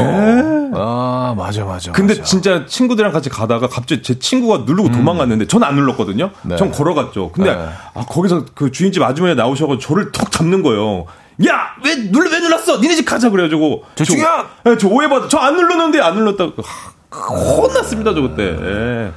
[0.75, 1.91] 아, 맞아, 맞아.
[1.91, 1.95] 네.
[1.95, 2.23] 근데 맞아.
[2.23, 6.25] 진짜 친구들이랑 같이 가다가 갑자기 제 친구가 누르고 도망갔는데 전 안 눌렀거든요.
[6.45, 6.49] 음.
[6.49, 6.55] 네.
[6.57, 7.31] 전 걸어갔죠.
[7.31, 7.69] 근데 네.
[7.93, 11.05] 아, 거기서 그 주인집 아주머니 나오셔서 저를 턱 잡는 거예요.
[11.47, 12.79] 야, 왜 눌러 왜 눌렀어?
[12.79, 14.25] 니네 집 가자 그래가지고 조충현!
[14.65, 15.27] 저, 예, 저 오해받아.
[15.29, 16.61] 저 안 눌렀는데 안 눌렀다고
[17.11, 18.43] 하, 혼났습니다 저 그때.
[18.61, 19.11] 예.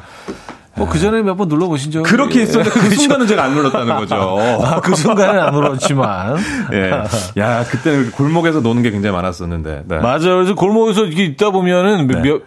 [0.75, 3.97] 뭐, 그 전에 몇 번 눌러 보신 적 그렇게 했었는데 그 순간은 제가 안 눌렀다는
[3.97, 4.15] 거죠.
[4.63, 6.37] 아, 그 순간은 안 울었지만.
[6.73, 6.91] 예.
[7.39, 9.83] 야, 그때는 골목에서 노는 게 굉장히 많았었는데.
[9.87, 9.99] 네.
[9.99, 10.37] 맞아요.
[10.37, 12.21] 그래서 골목에서 이렇게 있다 보면은 네.
[12.23, 12.43] 몇,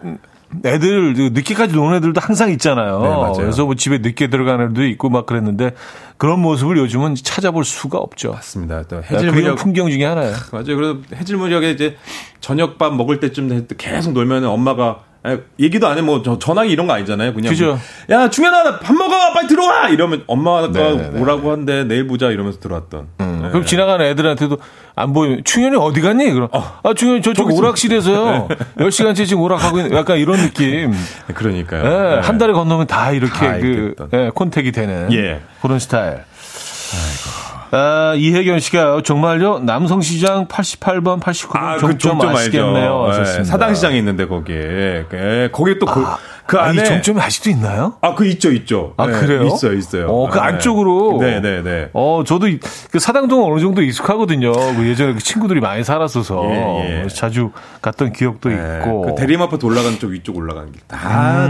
[0.64, 3.00] 애들, 늦게까지 노는 애들도 항상 있잖아요.
[3.02, 3.32] 네, 맞아요.
[3.34, 5.72] 그래서 뭐 집에 늦게 들어가는 애들도 있고 막 그랬는데
[6.16, 8.32] 그런 모습을 요즘은 찾아볼 수가 없죠.
[8.32, 8.84] 맞습니다.
[8.88, 10.34] 또 해질 무렵 풍경 중에 하나예요.
[10.52, 10.76] 맞아요.
[10.76, 11.96] 그래서 해질 무렵에 이제
[12.40, 16.02] 저녁밥 먹을 때쯤 계속 놀면은 엄마가 에, 얘기도 안 해.
[16.02, 17.34] 뭐 저- 전화기 이런 거 아니잖아요.
[17.34, 17.78] 그냥 그죠.
[18.08, 21.20] 뭐, 야 중현아 나밥 먹어 빨리 들어와 이러면 엄마가 네네네.
[21.20, 23.06] 오라고 한데 내일 보자 이러면서 들어왔던.
[23.18, 23.48] 네.
[23.50, 24.58] 그럼 지나가는 애들한테도
[24.94, 26.30] 안 보이면 충현이 어디 갔니?
[26.32, 27.52] 그럼 아 충현이 저쪽.
[27.52, 28.48] 오락실에서요.
[28.78, 30.92] 10시간째 지금 오락하고 있는 약간 이런 느낌.
[31.34, 31.84] 그러니까요.
[31.84, 32.20] 예, 네.
[32.22, 33.94] 한 달에 건너면 다 이렇게 다 그.
[34.14, 35.40] 예, 콘택이 되는 예.
[35.62, 36.12] 그런 스타일.
[36.12, 43.02] 아, 이 혜견 씨가 정말요 남성 시장 88번, 89번 아, 종점 그 종점 아시겠네요.
[43.02, 43.44] 네, 하셨습니다.
[43.44, 47.94] 사당 시장에 있는데 거기에 예, 거기 또그 아, 이 안에 종점이 아직도 있나요?
[48.00, 48.94] 아, 그 있죠, 있죠.
[48.96, 49.42] 아, 네, 그래요?
[49.46, 50.06] 있어요, 있어요.
[50.08, 50.44] 어, 그 네.
[50.44, 51.18] 안쪽으로.
[51.20, 51.88] 네, 네, 네.
[51.92, 52.60] 어, 저도 이-
[52.92, 54.52] 그 사당동 어느 정도 익숙하거든요.
[54.52, 57.08] 그 예전에 그 친구들이 많이 살았어서 예, 예.
[57.08, 57.50] 자주
[57.82, 59.02] 갔던 기억도 네, 있고.
[59.02, 60.80] 그 대림 아파트 올라가는 쪽 위쪽 올라가는 길.
[60.86, 60.98] 다,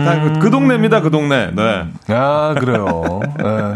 [0.03, 1.51] 다, 그, 그 동네입니다, 그 동네.
[1.53, 1.85] 네.
[2.09, 3.21] 아, 그래요.
[3.45, 3.75] 예.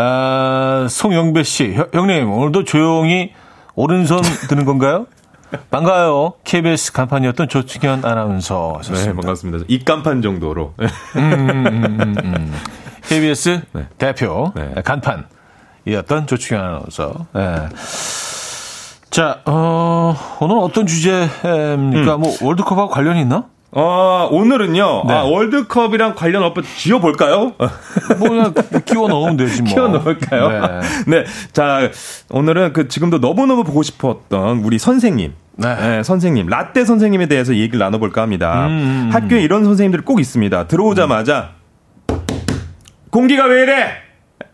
[0.00, 3.32] 아, 송영배 씨, 형- 형님, 오늘도 조용히
[3.74, 5.06] 오른손 드는 건가요?
[5.72, 6.34] 반가워요.
[6.44, 8.80] KBS 간판이었던 조충현 아나운서.
[8.92, 9.12] 네.
[9.12, 9.64] 반갑습니다.
[9.66, 10.74] 입간판 정도로.
[13.08, 13.62] KBS
[13.96, 14.74] 대표 네.
[14.84, 17.26] 간판이었던 조충현 아나운서.
[17.36, 17.68] 예.
[19.10, 22.14] 자, 어, 오늘 어떤 주제입니까?
[22.16, 22.20] 음.
[22.20, 23.46] 뭐 월드컵하고 관련이 있나?
[23.70, 25.14] 어, 오늘은요, 네.
[25.14, 27.52] 아, 월드컵이랑 관련 어떤 지어볼까요?
[28.18, 28.54] 뭐 그냥
[28.86, 29.68] 끼워 넣으면 되지 뭐.
[29.74, 30.48] 키워 넣을까요?
[30.48, 30.80] 네.
[31.06, 31.24] 네.
[31.52, 31.90] 자,
[32.30, 35.34] 오늘은 그 지금도 너무너무 보고 싶었던 우리 선생님.
[35.56, 35.74] 네.
[35.76, 36.46] 네, 선생님.
[36.46, 38.66] 라떼 선생님에 대해서 얘기를 나눠볼까 합니다.
[38.68, 40.66] 음, 학교에 이런 선생님들이 꼭 있습니다.
[40.68, 41.50] 들어오자마자,
[43.10, 43.88] 공기가 왜 이래?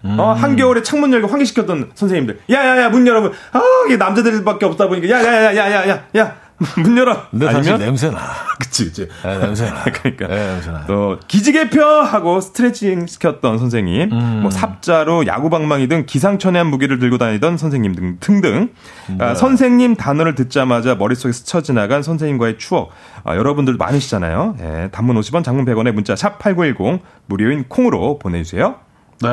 [0.04, 0.18] 음.
[0.18, 2.40] 어, 한겨울에 창문 열고 환기시켰던 선생님들.
[2.50, 3.30] 야, 야, 야, 문 열어.
[3.52, 6.36] 아, 이게 남자들밖에 없다 보니까, 야, 야, 야, 야, 야, 야, 야,
[6.78, 7.28] 문 열어.
[7.30, 8.20] 근데 사실 냄새 나.
[8.60, 9.08] 그치, 그치.
[9.24, 9.82] 네, 냄새 나.
[9.90, 10.28] 그러니까.
[10.28, 10.86] 네, 냄새 나.
[10.86, 14.40] 또 기지개표 하고 스트레칭 시켰던 선생님, 음.
[14.42, 18.70] 뭐 삽자로 야구방망이 등 기상천외한 무기를 들고 다니던 선생님 등 등등.
[19.08, 19.24] 네.
[19.24, 22.90] 아, 선생님 단어를 듣자마자 머릿속에 스쳐 지나간 선생님과의 추억.
[23.24, 24.56] 아, 여러분들 많으시잖아요.
[24.60, 28.76] 예, 단문 50원, 장문 100원의 문자 샵 #8910 무료인 콩으로 보내주세요.
[29.22, 29.28] 네.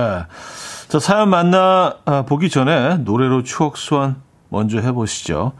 [0.87, 4.17] 자, 사연 만나 아, 보기 전에 노래로 추억 소환
[4.49, 5.53] 먼저 해보시죠.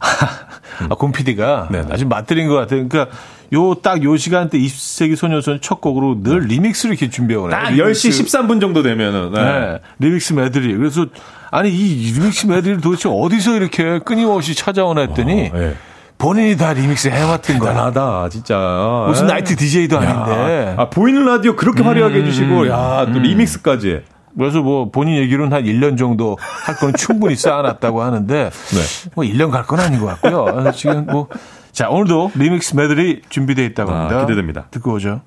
[0.90, 1.88] 아, 곰피디가 네네.
[1.92, 2.86] 아주 맛들인 것 같아요.
[2.88, 3.16] 그러니까
[3.52, 7.58] 요딱요 시간대 20세기 소녀소녀 첫 곡으로 늘 리믹스를 이렇게 준비해오네요.
[7.58, 9.32] 딱 10시 13분 정도 되면은.
[9.32, 9.42] 네.
[9.42, 9.78] 네.
[9.98, 10.76] 리믹스 메들리.
[10.76, 11.06] 그래서
[11.50, 15.76] 아니 이 리믹스 메들리 도대체 어디서 이렇게 끊임없이 찾아오나 했더니 어, 예.
[16.18, 17.70] 본인이 다 리믹스 해왔던 거야.
[17.70, 19.04] 대단하다, 진짜.
[19.06, 19.32] 무슨 예.
[19.32, 20.74] 나이트 DJ도 아닌데.
[20.76, 24.02] 아, 보이는 라디오 그렇게 화려하게 해주시고, 야, 또 리믹스까지.
[24.38, 29.10] 그래서 뭐 본인 얘기로는 한 1년 정도 할 건 충분히 쌓아놨다고 하는데 네.
[29.14, 30.44] 뭐 1년 갈 건 아닌 것 같고요.
[30.44, 31.28] 그래서 지금 뭐
[31.72, 34.20] 자, 오늘도 리믹스 메들리 준비되어 있다고 아, 합니다.
[34.22, 34.66] 기대됩니다.
[34.70, 35.20] 듣고 오죠.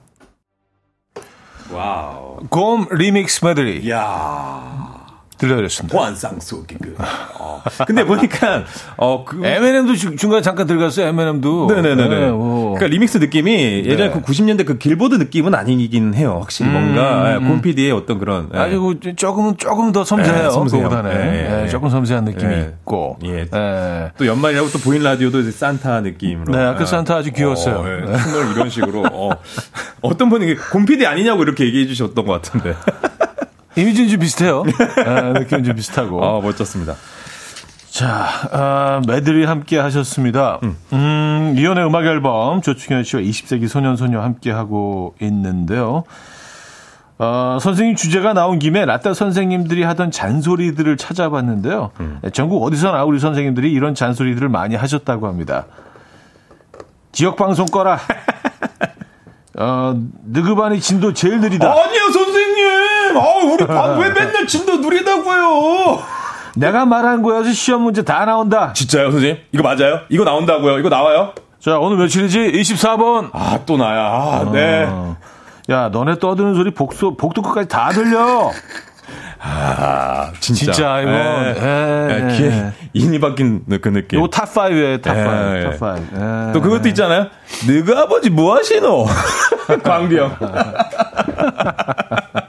[1.72, 2.40] 와우.
[2.50, 5.01] 곰 리믹스 메들리 야
[5.42, 6.00] 들려드렸습니다.
[6.00, 6.96] 환상 속의 그대.
[7.40, 7.62] 어.
[7.86, 8.64] 근데 보니까,
[8.98, 9.44] 어, 그.
[9.46, 11.08] M&M도 중- 중간에 잠깐 들어갔어요.
[11.08, 11.68] M&M도.
[11.74, 12.08] 네네네네.
[12.20, 12.76] 네, 뭐.
[12.76, 14.14] 그러니까 리믹스 느낌이 예전에 네.
[14.14, 16.38] 그 90년대 그 길보드 느낌은 아니긴 해요.
[16.42, 18.50] 확실히 뭔가 예, 곰피디의 어떤 그런.
[18.54, 18.58] 예.
[18.60, 20.44] 아주 그 조금은 조금 더 섬세해요.
[20.44, 20.90] 네, 섬세해요.
[20.90, 22.74] 그보다는 네, 예, 조금 섬세한 느낌이 네.
[22.82, 23.18] 있고.
[23.26, 23.46] 예.
[23.54, 24.12] 예.
[24.18, 26.54] 또 연말이라고 또 보인 라디오도 이제 산타 느낌으로.
[26.56, 26.86] 네, 아까 예.
[26.86, 27.76] 산타 아주 귀여웠어요.
[27.78, 28.06] 어, 예.
[28.06, 28.18] 네.
[28.56, 29.04] 이런 식으로.
[29.12, 29.30] 어.
[30.02, 32.74] 어떤 분이 곰피디 아니냐고 이렇게 얘기해 주셨던 것 같은데.
[33.76, 34.64] 이미지는 좀 비슷해요.
[34.68, 36.24] 예, 느낌은 좀 비슷하고.
[36.24, 36.96] 아, 멋졌습니다.
[37.90, 40.60] 자, 아, 매들이 함께 하셨습니다.
[40.94, 46.04] 음, 이연의 음악 앨범 조충현 씨와 20세기 소년 소녀 함께 하고 있는데요.
[47.18, 51.92] 어, 선생님 주제가 나온 김에 라떼 선생님들이 하던 잔소리들을 찾아봤는데요.
[52.24, 55.66] 네, 전국 어디서나 우리 선생님들이 이런 잔소리들을 많이 하셨다고 합니다.
[57.12, 58.00] 지역 방송 꺼라.
[59.60, 59.94] 어,
[60.26, 61.70] 느그 반이 진도 제일 느리다.
[61.70, 62.10] 아니요,
[63.14, 63.18] 선생님!
[63.18, 66.00] 아, 우리 반 왜 맨날 진도 느리다고요?
[66.56, 68.74] 내가 말한 거에서 시험 문제 다 나온다.
[68.74, 69.38] 진짜요, 선생님?
[69.52, 70.02] 이거 맞아요?
[70.10, 70.80] 이거 나온다고요?
[70.80, 71.34] 이거 나와요?
[71.60, 72.40] 자, 오늘 며칠이지?
[72.54, 73.30] 24번.
[73.34, 74.00] 아, 또 나야.
[74.00, 74.86] 아, 네.
[74.90, 75.16] 어.
[75.70, 78.52] 야, 너네 떠드는 소리 복도, 복도 끝까지 다 들려.
[79.44, 80.72] 아, 진짜.
[80.72, 81.12] 진짜, 이거.
[81.12, 81.56] 예.
[81.60, 82.30] 예.
[82.30, 84.20] 예, 귀에 인이 박힌 그 느낌.
[84.20, 85.56] 요거 탑5에 탑5.
[85.56, 85.70] 예, 예.
[85.78, 86.54] 탑5.
[86.54, 87.28] 또 그것도 있잖아요.
[87.68, 89.06] 너가 아버지 뭐 하시노?
[89.84, 90.38] 광병.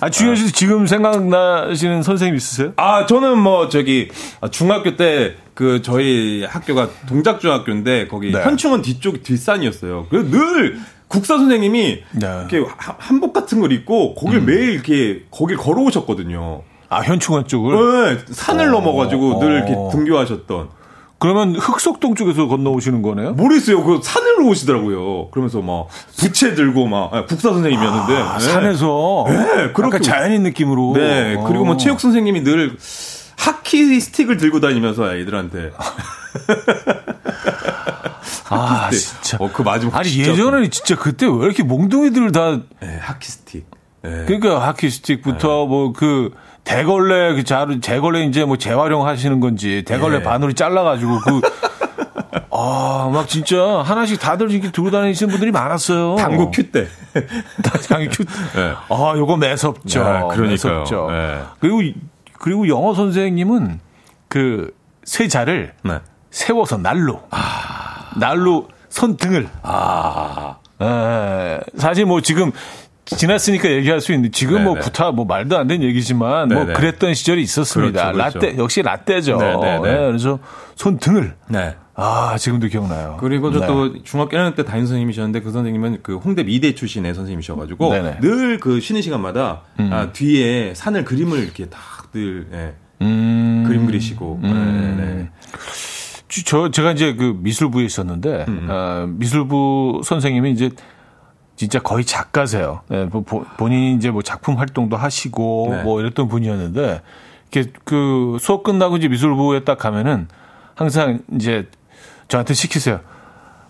[0.00, 2.72] 아, 중현 씨 지금 생각나시는 선생님 있으세요?
[2.76, 4.08] 아, 저는 뭐, 저기,
[4.40, 8.40] 아, 중학교 때, 그, 저희 학교가 동작중학교인데, 거기 네.
[8.42, 10.06] 현충원 뒤쪽 뒷산이었어요.
[10.10, 12.26] 그래서 늘 국사 선생님이, 네.
[12.26, 12.46] 음.
[12.50, 16.62] 이렇게 하- 한복 같은 걸 입고, 거길 매일 이렇게, 거길 걸어오셨거든요.
[16.88, 18.16] 아, 현충원 쪽을?
[18.16, 19.90] 네, 산을 넘어가지고 늘 이렇게 어.
[19.92, 20.79] 등교하셨던.
[21.20, 23.32] 그러면 흑석동 쪽에서 건너오시는 거네요?
[23.32, 23.84] 모르겠어요.
[23.84, 25.28] 그 산으로 오시더라고요.
[25.30, 28.16] 그러면서 막, 부채 들고 막, 아, 국사 선생님이었는데.
[28.16, 28.44] 아, 네.
[28.44, 29.26] 산에서.
[29.28, 30.94] 네, 그렇게 자연인 느낌으로.
[30.96, 31.76] 네, 그리고 뭐 어.
[31.76, 32.74] 체육 선생님이 늘
[33.36, 35.72] 하키 스틱을 들고 다니면서 애들한테.
[38.48, 38.96] 아, 그때.
[38.96, 39.36] 진짜.
[39.40, 39.96] 어, 그 마지막.
[39.96, 43.66] 아니, 진짜 예전에는 진짜 그때 왜 이렇게 몽둥이들 다 네, 하키 스틱.
[44.02, 44.24] 네.
[44.24, 46.32] 그러니까 하키 스틱부터 뭐그
[46.64, 50.22] 대걸레 그 자루 재걸레 이제 뭐 재활용하시는 건지 대걸레 예.
[50.22, 51.40] 반으로 잘라가지고 그
[52.52, 56.16] 아, 막 진짜 하나씩 다들 이렇게 들고 다니시는 분들이 많았어요.
[56.16, 56.86] 당구 큐 때.
[57.88, 58.24] 당구 큐.
[58.54, 58.74] 네.
[58.88, 60.04] 아, 요거 매섭죠.
[60.04, 60.48] 네, 그러니까요.
[60.48, 61.08] 매섭죠.
[61.10, 61.42] 네.
[61.60, 61.80] 그리고
[62.38, 63.80] 그리고 영어 선생님은
[64.28, 66.00] 그 세자를 네.
[66.30, 67.22] 세워서 날로
[68.16, 70.56] 날로 손등을 아.
[70.82, 72.52] 에, 사실 뭐 지금
[73.16, 74.84] 지났으니까 얘기할 수 있는데 지금 뭐 네네.
[74.84, 76.72] 구타 뭐 말도 안 되는 얘기지만 뭐 네네.
[76.74, 78.12] 그랬던 시절이 있었습니다.
[78.12, 78.38] 그렇죠, 그렇죠.
[78.46, 79.36] 라떼 역시 라떼죠.
[79.36, 79.78] 네네네.
[79.80, 80.38] 네, 그래서
[80.76, 81.74] 손등을 네.
[81.94, 83.16] 아 지금도 기억나요.
[83.20, 83.66] 그리고 저 네.
[83.66, 88.18] 또 중학교 1학년 때 담임 선생님이셨는데 그 선생님은 그 홍대 미대 출신의 선생님이셔가지고 네네.
[88.22, 95.28] 늘그 쉬는 시간마다 아, 뒤에 산을 그림을 이렇게 다들 예, 음, 그림 그리시고 네, 네.
[96.28, 100.70] 주- 저 제가 이제 그 미술부에 있었는데 음, 어, 미술부 선생님이 이제
[101.60, 102.80] 진짜 거의 작가세요.
[102.90, 105.82] 예, 뭐 보- 본인이 이제 뭐 작품 활동도 하시고 네.
[105.82, 107.02] 뭐 이랬던 분이었는데
[107.52, 110.26] 이렇게 그 수업 끝나고 이제 미술부에 딱 가면은
[110.74, 111.68] 항상 이제
[112.28, 113.00] 저한테 시키세요.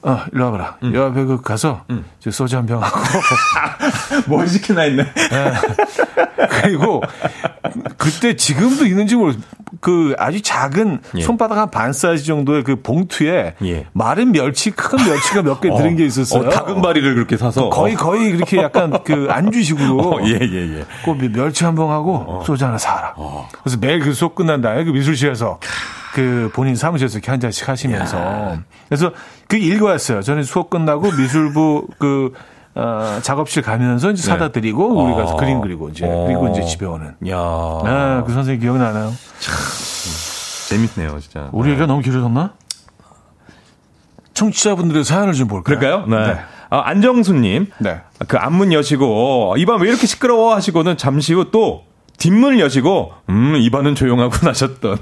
[0.03, 0.76] 어, 일로 와봐라.
[0.84, 0.95] 음.
[0.95, 1.82] 요 앞에 그 가서
[2.20, 2.97] 저 소주 한 병 하고
[4.28, 5.05] 뭘 시키나 했네.
[6.62, 7.03] 그리고
[7.96, 9.34] 그때 지금도 있는지 모르.
[9.80, 11.20] 그 아주 작은 예.
[11.22, 13.86] 손바닥 한 반 사이즈 정도의 그 봉투에 예.
[13.92, 16.48] 마른 멸치 큰 멸치가 몇개 들은 게 있었어요.
[16.48, 20.84] 어, 다금바리를 그렇게 사서 거의 거의 그렇게 약간 그 안주식으로 어, 예, 예, 예.
[21.04, 23.14] 그 멸치 한 봉 하고 소주 하나 사라.
[23.62, 25.60] 그래서 매일 그 수업 끝난 다음에 그 미술실에서
[26.14, 28.58] 그 본인 사무실에서 이렇게 한 잔씩 하시면서
[28.88, 29.12] 그래서
[29.46, 30.22] 그 일과였어요.
[30.22, 32.32] 저는 수업 끝나고 미술부 그
[32.80, 35.36] 어, 작업실 가면서 이제 사다 드리고 우리 가서 아.
[35.36, 36.24] 그림 그리고 이제 어.
[36.26, 37.08] 그리고 이제 집에 오는.
[37.28, 39.12] 야 아, 그 선생님 기억나나요?
[40.68, 41.48] 재밌네요, 진짜.
[41.52, 42.52] 우리 애가 너무 길어졌나?
[44.34, 45.78] 청취자분들의 사연을 좀 볼까요?
[45.78, 46.06] 그럴까요?
[46.06, 46.32] 네.
[46.34, 46.40] 네.
[46.70, 47.66] 아, 안정수님.
[47.80, 48.00] 네.
[48.28, 51.84] 그 안문 여시고, 이 밤 왜 이렇게 시끄러워 하시고는 잠시 후 또
[52.18, 54.98] 뒷문을 여시고 음 이번은 조용하고 나셨던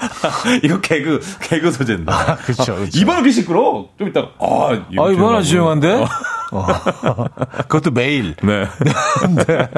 [0.64, 2.10] 이거 개그 개그 소재인데.
[2.10, 2.98] 아, 그쵸, 그쵸.
[2.98, 3.86] 이번은 그 시끄러.
[3.98, 5.92] 좀 이따 아 아, 이번 아주 조용한데?
[5.92, 6.06] 어.
[6.52, 6.66] 어.
[7.66, 8.36] 그것도 매일.
[8.42, 8.66] 네.
[9.46, 9.68] 네.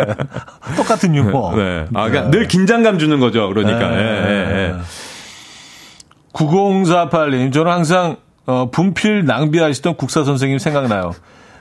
[0.77, 1.55] 똑같은 유머.
[1.57, 1.87] 네.
[1.95, 3.49] 아, 그러니까 늘 긴장감 주는 거죠.
[3.49, 3.89] 그러니까.
[3.89, 3.97] 네.
[3.97, 4.75] 예, 예, 예.
[6.33, 8.17] 9048님, 저는 항상
[8.47, 11.13] 어, 분필 낭비하시던 국사 선생님 생각나요.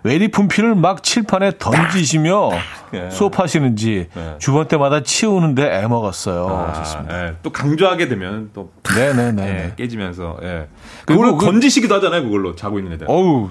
[0.03, 2.49] 왜 이리 분필을 막 칠판에 던지시며
[2.93, 3.09] 예.
[3.09, 4.35] 수업하시는지 네.
[4.37, 6.47] 주번 때마다 치우는데 애 먹었어요.
[6.47, 7.25] 아, 좋습니다.
[7.27, 7.35] 예.
[7.41, 9.47] 또 강조하게 되면 또 네네네.
[9.47, 10.67] 예, 깨지면서 예.
[11.05, 12.23] 그걸로 그- 던지시기도 하잖아요.
[12.23, 13.07] 그걸로 자고 있는 애들.
[13.09, 13.47] 어우,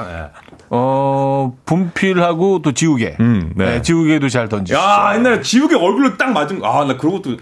[0.00, 0.30] 예.
[0.70, 3.16] 어, 분필하고 또 지우개.
[3.20, 3.64] 음, 네.
[3.66, 4.78] 네, 지우개도 잘 던지시죠.
[4.78, 6.66] 야, 옛날에 지우개 얼굴로 딱 맞은 거.
[6.66, 7.36] 아, 나 그런 것도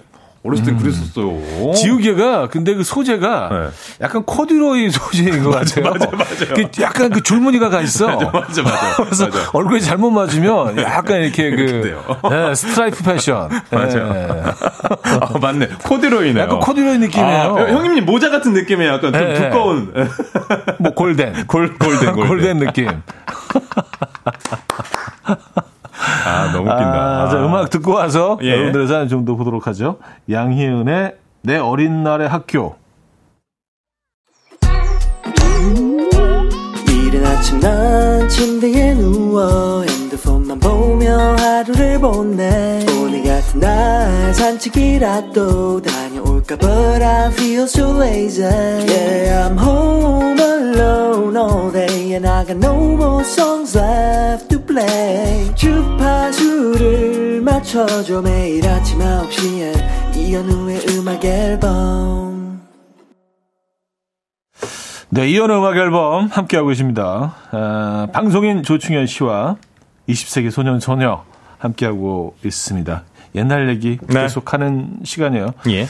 [0.44, 1.28] 어렸을 때 그랬었어요.
[1.30, 1.72] 음.
[1.72, 3.68] 지우개가 근데 그 소재가 네.
[4.00, 5.90] 약간 코듀로이 소재인 것 같아요.
[5.90, 6.54] 맞아, 맞아요.
[6.54, 8.08] 그 약간 그 줄무늬가 가 있어.
[8.08, 8.96] 맞아, 맞아.
[9.04, 9.50] 그래서 맞아.
[9.52, 11.96] 얼굴에 잘못 맞으면 약간 이렇게 그.
[12.28, 13.50] 네, 스트라이프 패션.
[13.70, 14.12] 맞아요.
[14.12, 14.28] 네.
[15.20, 15.68] 아, 맞네.
[15.84, 16.42] 코듀로이네요.
[16.42, 17.56] 약간 코듀로이 느낌이에요.
[17.56, 18.94] 아, 형님 모자 같은 느낌이에요.
[18.94, 19.48] 약간 좀 네, 네.
[19.48, 19.94] 두꺼운.
[20.80, 21.46] 뭐 골덴.
[21.46, 22.26] 골, 골덴, 골덴.
[22.28, 22.88] 골덴 느낌.
[26.32, 27.22] 아, 너무 웃긴다.
[27.22, 28.50] 아, 자, 음악 듣고 와서 예.
[28.50, 29.98] 여러분들의 사연 좀 더 보도록 하죠.
[30.30, 32.76] 양희은의 내 어린 날의 학교.
[36.88, 46.11] 이른 아침 난 침대에 누워 핸드폰만 보며 하루를 보내 오늘 같은 날 산책이라도 다녀
[46.42, 52.56] 올까 But I feel so lazy Yeah I'm home alone all day And I got
[52.56, 62.60] no more songs left to play 주파수를 맞춰줘 매일 아침 9시에 이현우의 음악 앨범
[65.10, 67.36] 네, 이연의 음악 앨범 함께하고 계십니다.
[67.50, 69.56] 아, 방송인 조충현 씨와
[70.08, 71.24] 20세기 소년 소녀
[71.58, 73.04] 함께하고 있습니다.
[73.34, 74.22] 옛날 얘기 네.
[74.22, 75.52] 계속하는 시간이에요.
[75.68, 75.86] 예.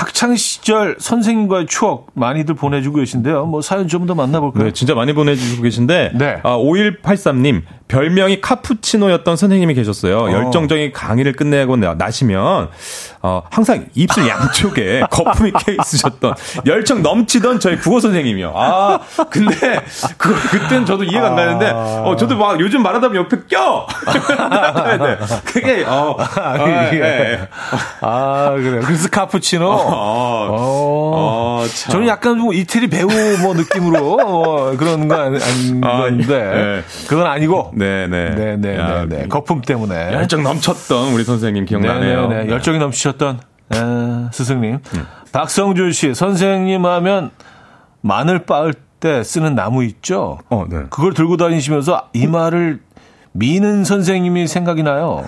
[0.00, 3.44] 학창 시절 선생님과의 추억 많이들 보내주고 계신데요.
[3.44, 4.64] 뭐 사연 좀 더 만나볼까요?
[4.64, 6.40] 네, 진짜 많이 보내주시고 계신데, 네.
[6.42, 10.32] 아, 5183님, 별명이 카푸치노였던 선생님이 계셨어요.
[10.32, 12.70] 열정적인 강의를 끝내고 나- 나시면,
[13.22, 16.32] 어, 항상 입술 양쪽에 거품이 껴 있으셨던,
[16.64, 18.52] 열정 넘치던 저희 국어 선생님이요.
[18.56, 19.80] 아, 근데,
[20.16, 23.86] 그, 그땐 저도 이해가 안 가는데, 어, 저도 막 요즘 말하다 보면 옆에 껴!
[24.98, 26.56] 네, 그게, 어, 아,
[26.88, 26.96] 이게.
[27.00, 27.48] 예, 예.
[28.00, 28.80] 아, 그래요.
[28.82, 29.89] 그래서 카푸치노.
[29.90, 31.60] 어, 어.
[31.62, 31.92] 어, 참.
[31.92, 33.08] 저는 약간 뭐 이태리 배우
[33.42, 36.82] 뭐 느낌으로 어, 그런 거 아니, 아닌 아, 예.
[37.08, 38.30] 그건 아니고 네네.
[38.30, 42.28] 네네네 야, 네, 거품 때문에 열정 넘쳤던 우리 선생님 기억나네요.
[42.28, 43.40] 네네네 열정이 넘치셨던
[43.72, 43.76] 에,
[44.32, 45.06] 스승님 음.
[45.32, 47.30] 박성준 씨 선생님 하면
[48.00, 50.78] 마늘 빻을 때 쓰는 나무 있죠 어, 네.
[50.90, 52.80] 그걸 들고 다니시면서 이마를
[53.32, 55.24] 미는 선생님이 생각이 나요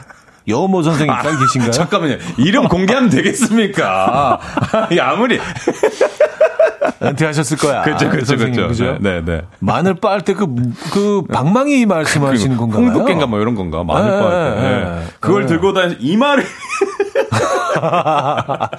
[0.49, 1.71] 여모 선생님 딱 계신가요?
[1.71, 2.17] 잠깐만요.
[2.39, 4.41] 이름 공개하면 되겠습니까?
[4.73, 5.39] 아니, 아무리.
[7.03, 8.69] 은퇴하셨을 거야 그렇죠, 그렇죠, 선생님, 그렇죠.
[8.69, 8.99] 그죠?
[9.01, 9.43] 네, 네.
[9.59, 10.47] 마늘 빻을 때그
[10.93, 12.85] 그 방망이 말씀하시는 건가요?
[12.87, 13.83] 홍두깨인가 뭐 이런 건가?
[13.85, 14.61] 마늘 네, 뻔 때.
[14.61, 15.05] 네, 네.
[15.21, 15.47] 그걸 네.
[15.49, 16.45] 들고 다니 이마를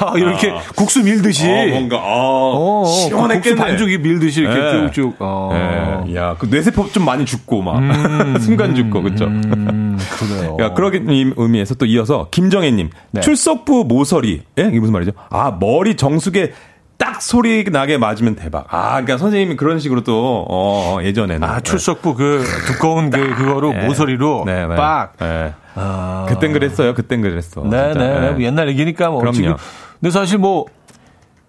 [0.00, 1.48] 아, 이렇게 국수 밀듯이.
[1.48, 3.56] 어, 뭔가 아, 어, 어, 그 시원했겠네.
[3.56, 4.86] 반죽이 밀듯이 이렇게 네.
[4.88, 5.16] 쭉쭉.
[5.20, 6.02] 어.
[6.06, 6.14] 네.
[6.16, 7.80] 야, 그 뇌세포 좀 많이 죽고 막
[8.40, 9.26] 순간 죽고 그렇죠.
[9.26, 10.56] 음, 그래요.
[10.56, 10.92] 그러니까 그런
[11.36, 13.20] 의미에서 또 이어서 김정혜님 네.
[13.20, 15.12] 출석부 모서리 예 이게 무슨 말이죠?
[15.30, 16.52] 아 머리 정수기에
[17.02, 18.72] 딱 소리 나게 맞으면 대박.
[18.72, 23.86] 아 그러니까 선생님이 그런 식으로 또 어, 예전에는 아, 출석부 그 두꺼운 그, 그거로 네.
[23.86, 24.76] 모서리로 네, 네.
[24.76, 25.16] 빡.
[25.18, 25.54] 네.
[25.74, 26.26] 아.
[26.28, 26.94] 그땐 그랬어요.
[26.94, 27.62] 그땐 그랬어.
[27.62, 27.92] 네네.
[27.92, 28.20] 진짜.
[28.20, 28.30] 네.
[28.30, 29.20] 뭐 옛날 얘기니까 뭐.
[29.20, 29.34] 그럼요.
[29.34, 29.56] 지금.
[30.00, 30.66] 근데 사실 뭐,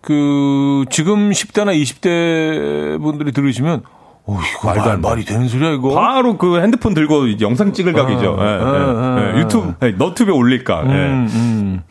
[0.01, 3.81] 그, 지금 10대나 20대 분들이 들으시면,
[4.25, 5.09] 어, 이거 말도 말, 안 돼.
[5.09, 5.89] 말이 되는 소리야, 이거?
[5.93, 8.37] 바로 그 핸드폰 들고 이제 영상 찍을 각이죠.
[8.39, 9.33] 예, 예, 어, 예.
[9.33, 10.83] 어, 유튜브, 예, 너튜브에 올릴까.
[10.85, 10.91] 예.
[10.91, 11.81] 음, 음.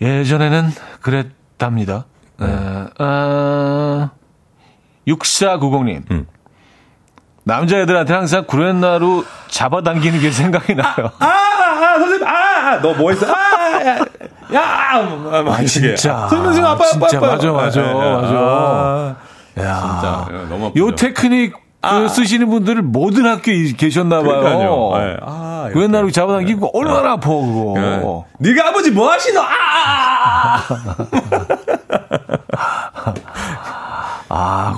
[0.00, 2.06] 예전에는 그랬 답니다.
[2.40, 2.44] 에,
[2.98, 4.10] 아,
[5.06, 6.10] 6490님.
[6.10, 6.26] 음.
[7.44, 11.10] 남자애들한테 항상 구렛나루 잡아당기는 게 생각이 나요.
[11.18, 13.26] 아, 아, 선생님, 아, 아, 너 뭐 했어?
[13.26, 13.98] 아, 야,
[14.54, 15.02] 야, 아,
[15.42, 15.66] 막 이렇게.
[15.66, 16.28] 진짜.
[16.28, 17.26] 선생님, 선생님, 아빠, 아빠, 진짜, 아빠.
[17.28, 18.34] 맞아, 맞아, 예, 예, 맞아.
[18.34, 19.16] 아,
[19.60, 19.80] 야.
[19.80, 20.86] 진짜, 예, 너무 아프죠.
[20.86, 24.40] 요 테크닉 그 쓰시는 분들은 모든 학교에 계셨나 봐요.
[24.40, 24.92] 그러니까요.
[24.96, 25.16] 예.
[25.22, 25.70] 아.
[25.72, 27.74] 구렛나루 잡아당기고 얼마나 아파, 그거.
[27.78, 28.48] 예.
[28.50, 29.40] 네가 아버지 뭐 하시노?
[29.40, 29.44] 아!
[29.44, 30.07] 아,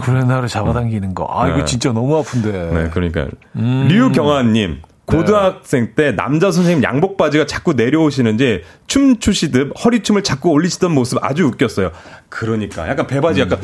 [0.01, 1.27] 구렛나루 잡아당기는 거.
[1.31, 1.65] 아, 이거 네.
[1.65, 2.51] 진짜 너무 아픈데.
[2.53, 3.87] 네, 그러니까 음.
[3.89, 11.23] 류경아님 고등학생 때 남자 선생님 양복 바지가 자꾸 내려오시는지 춤 추시듯 허리춤을 자꾸 올리시던 모습
[11.25, 11.91] 아주 웃겼어요.
[12.29, 13.59] 그러니까 약간 배바지 약간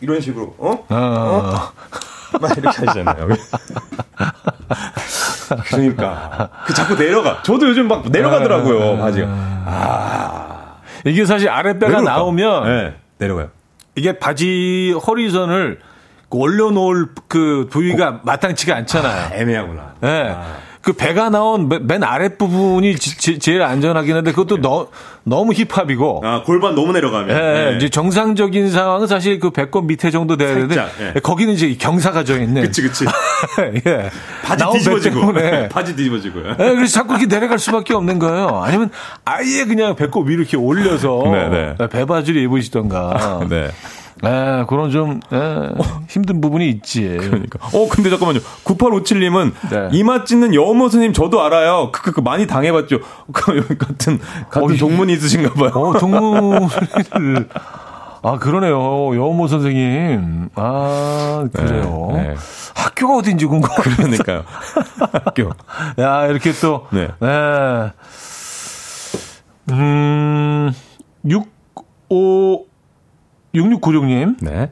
[0.00, 0.84] 이런 식으로 어?
[0.88, 1.72] 어.
[2.40, 3.28] 막 이렇게 하시잖아요.
[5.66, 6.48] 그러니까.
[6.66, 7.42] 그 자꾸 내려가.
[7.42, 9.26] 저도 요즘 막 내려가더라고요, 바지가.
[9.28, 10.63] 아.
[11.04, 12.00] 이게 사실 아랫배가?
[12.00, 13.50] 나오면 네, 내려가요.
[13.94, 15.80] 이게 바지 허리선을
[16.30, 19.34] 그 올려놓을 그 부위가 마땅치가 않잖아요.
[19.34, 19.94] 애매하구나.
[20.02, 20.34] 예.
[20.84, 24.88] 그 배가 나온 맨- 맨 아랫 부분이 지- 지- 제일 안전하긴 한데 그것도 너,
[25.24, 26.20] 너무 힙합이고.
[26.22, 27.30] 아, 골반 너무 내려가면.
[27.30, 27.76] 예, 네.
[27.78, 30.76] 이제 정상적인 상황은 사실 그 배꼽 밑에 정도 돼야 되는데
[31.16, 31.20] 예.
[31.20, 32.60] 거기는 이제 경사가 져 있는.
[32.62, 33.06] 그치, 그치.
[33.86, 34.10] 예.
[34.44, 35.32] 바지 뒤집어지고.
[35.72, 36.40] 바지 뒤집어지고.
[36.50, 38.60] 예, 그래서 자꾸 이렇게 내려갈 수밖에 없는 거예요.
[38.62, 38.90] 아니면
[39.24, 41.88] 아예 그냥 배꼽 위로 이렇게 올려서 네, 네.
[41.88, 43.40] 배바지를 입으시던가.
[43.48, 43.70] 네.
[44.24, 45.70] 예, 그런 좀 예,
[46.08, 47.16] 힘든 부분이 있지.
[47.20, 47.58] 그러니까.
[47.72, 48.40] 어, 근데 잠깐만요.
[48.64, 49.88] 9857님은 네.
[49.92, 51.90] 이마 찢는 여모 스님 저도 알아요.
[51.92, 52.98] 그, 그, 그 많이 당해봤죠.
[53.32, 54.18] 그, 같은,
[54.50, 55.70] 같은 어, 이- 동문이 있으신가 봐요.
[55.74, 56.68] 어, 동물을.
[58.26, 59.14] 아, 그러네요.
[59.16, 60.48] 여모 선생님.
[60.54, 62.08] 아, 그래요.
[62.14, 62.34] 네, 네.
[62.74, 63.74] 학교가 어딘지 궁금해.
[63.76, 64.44] 그러니까요.
[64.98, 65.50] 학교.
[65.98, 66.86] 야, 이렇게 또.
[66.90, 67.08] 네.
[67.20, 67.28] 네.
[69.70, 70.72] 음,
[71.26, 72.66] 65,
[73.54, 74.36] 6696님.
[74.40, 74.70] 네.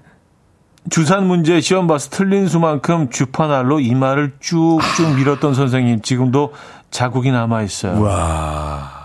[0.91, 6.03] 주산 문제 시험 봐서 틀린 수만큼 주파날로 이마를 쭉쭉 밀었던 선생님.
[6.03, 6.53] 지금도
[6.91, 8.03] 자국이 남아 있어요.
[8.03, 9.03] 와.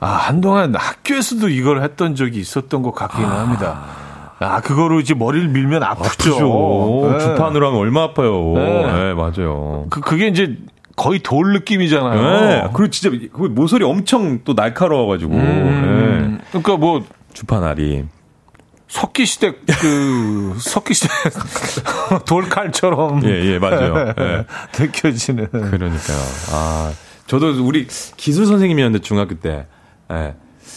[0.00, 3.80] 아, 한동안 학교에서도 이걸 했던 적이 있었던 것 같기는 합니다.
[4.40, 6.32] 아, 그거로 이제 머리를 밀면 아프죠.
[6.32, 7.12] 그죠.
[7.12, 7.18] 네.
[7.20, 8.52] 주판으로 하면 얼마 아파요.
[8.56, 8.92] 네.
[8.92, 9.86] 네, 맞아요.
[9.90, 10.56] 그, 그게 이제
[10.96, 12.40] 거의 돌 느낌이잖아요.
[12.40, 12.70] 네.
[12.74, 15.32] 그리고 진짜 그 모서리 엄청 또 날카로워가지고.
[15.32, 16.44] 음, 네.
[16.50, 18.04] 그러니까 뭐, 주판알이.
[18.92, 21.08] 석기 시대, 그, 석기 시대
[22.28, 23.24] 돌칼처럼.
[23.24, 24.12] 예, 예, 맞아요.
[24.18, 24.44] 예.
[24.78, 25.48] 느껴지는.
[25.50, 26.18] 그러니까요.
[26.50, 26.92] 아,
[27.26, 27.86] 저도 우리
[28.18, 29.66] 기술 선생님이었는데 중학교 때,
[30.12, 30.34] 예.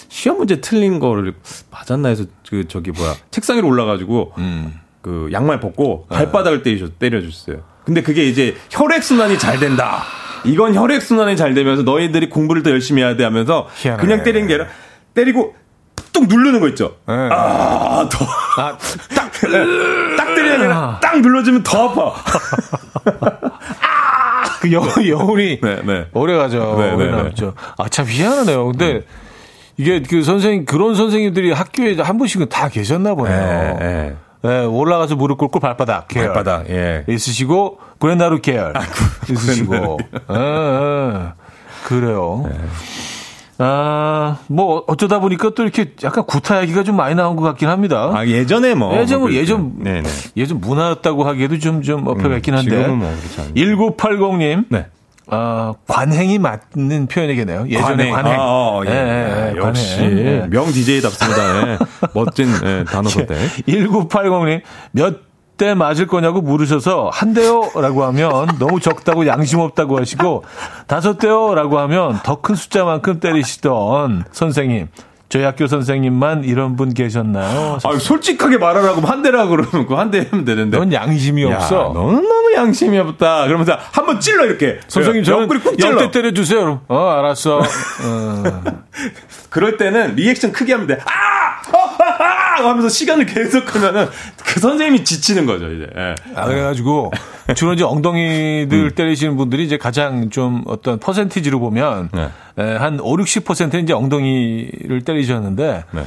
[0.07, 1.36] 시험 문제 틀린 거를
[1.70, 4.32] 맞았나 해서 그 저기 뭐야 책상 위로 올라가지고
[5.01, 7.63] 그 양말 벗고 발바닥을 때리셔 때려줬어요.
[7.84, 10.03] 근데 그게 이제 혈액 순환이 잘 된다.
[10.45, 14.07] 이건 혈액 순환이 잘 되면서 너희들이 공부를 더 열심히 해야 돼 하면서 희한하네.
[14.07, 14.70] 그냥 때리는 게 아니라
[15.13, 15.55] 때리고
[16.16, 16.95] 뚝 누르는 거 있죠.
[17.07, 17.13] 네.
[17.30, 18.26] 아, 더.
[18.57, 18.78] 아,
[19.13, 19.32] 딱,
[20.18, 22.13] 딱 때리는 게 아니라 딱 눌러주면 더 아파.
[24.61, 26.07] 그 여, 여운이 네, 네.
[26.13, 26.78] 오래 가죠.
[26.80, 27.11] 네, 네, 오래 네.
[27.11, 27.53] 남죠.
[27.78, 28.66] 아, 참 희한하네요.
[28.68, 29.01] 근데
[29.76, 34.16] 이게 그 선생님, 그런 선생님들이 학교에 한 분씩은 다 계셨나 보네요.
[34.41, 36.32] 네, 올라가서 무릎 꿇고 발바닥 계열.
[36.32, 37.03] 발바닥, 예.
[37.09, 38.74] 있으시고 구레나루 계열
[39.30, 39.97] 있으시고.
[40.32, 41.34] 예, 예.
[41.84, 42.45] 그래요.
[43.58, 48.12] 아, 뭐 어쩌다 보니까 또 이렇게 약간 구타 얘기가 좀 많이 나온 것 같긴 합니다.
[48.14, 48.97] 아, 예전에 뭐.
[48.97, 49.84] 예전 뭐뭐 예전 그랬죠.
[49.84, 50.10] 네네.
[50.38, 52.88] 예전 문화였다고 하기에도 좀좀 어폐가 있긴 한데.
[52.88, 53.53] 뭐 그렇지 않죠.
[53.53, 54.66] 1980님.
[54.70, 54.88] 네.
[55.28, 57.66] 아, 관행이 맞는 표현이겠네요.
[57.70, 58.34] 예전에 관행.
[58.34, 58.89] 아, 어, 예.
[58.89, 60.18] 예, 예, 예, 역시 관행.
[60.20, 60.47] 예.
[60.47, 61.72] 명 DJ답습니다.
[61.72, 61.78] 예.
[62.14, 63.36] 멋진 예, 단어 선택.
[63.68, 65.24] 1980님, 몇
[65.58, 70.43] 대 맞을 거냐고 물으셔서 한 대요 라고 하면 너무 적다고 양심 없다고 하시고
[70.88, 74.88] 다섯 대요 라고 하면 더 큰 숫자만큼 때리시던 선생님.
[75.28, 77.80] 저희 학교 선생님만 이런 분 계셨나요?
[77.84, 80.78] 아, 솔직하게 말하라고 한 대라 그러면 그 한대 하면 되는데.
[80.78, 81.91] 넌 양심이 야, 없어.
[81.95, 83.47] 너는 너무 양심이 없다.
[83.47, 84.80] 그러면서 한 번 찔러 이렇게.
[84.88, 85.49] 선생님 저는.
[85.82, 86.60] 열대 때려주세요.
[86.60, 86.80] 그럼.
[86.88, 87.58] 어 알았어.
[87.58, 88.43] 어.
[89.49, 90.99] 그럴 때는 리액션 크게 하면 돼.
[91.06, 91.76] 아!
[91.76, 92.45] 어, 아!
[92.58, 92.70] 아!
[92.70, 94.08] 하면서 시간을 계속 끄면은
[94.43, 95.88] 그 선생님이 지치는 거죠, 이제.
[95.95, 96.16] 예.
[96.36, 97.12] 아, 그래가지고
[97.56, 102.30] 주로 이제 엉덩이들 때리시는 분들이 이제 가장 좀 어떤 퍼센티지로 보면 네.
[102.58, 106.06] 에, 한 5, 60%는 이제 엉덩이를 때리셨는데 네.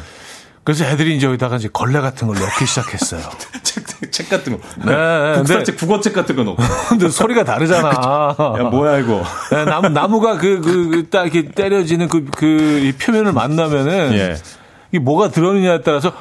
[0.64, 3.22] 그래서 애들이 이제 여기다가 이제 걸레 같은 걸 넣기 시작했어요.
[3.62, 4.62] 책, 책 같은 거.
[4.84, 6.62] 네, 네, 국사책, 국어책 같은 거 넣고.
[6.90, 7.88] 근데 소리가 다르잖아.
[7.88, 9.22] 야, 뭐야, 이거.
[9.50, 14.12] 네, 나무, 나무가 그, 그, 그, 딱 이렇게 때려지는 그, 그, 이 표면을 만나면은.
[14.12, 14.36] 예.
[14.92, 16.12] 이게 뭐가 들어있느냐에 따라서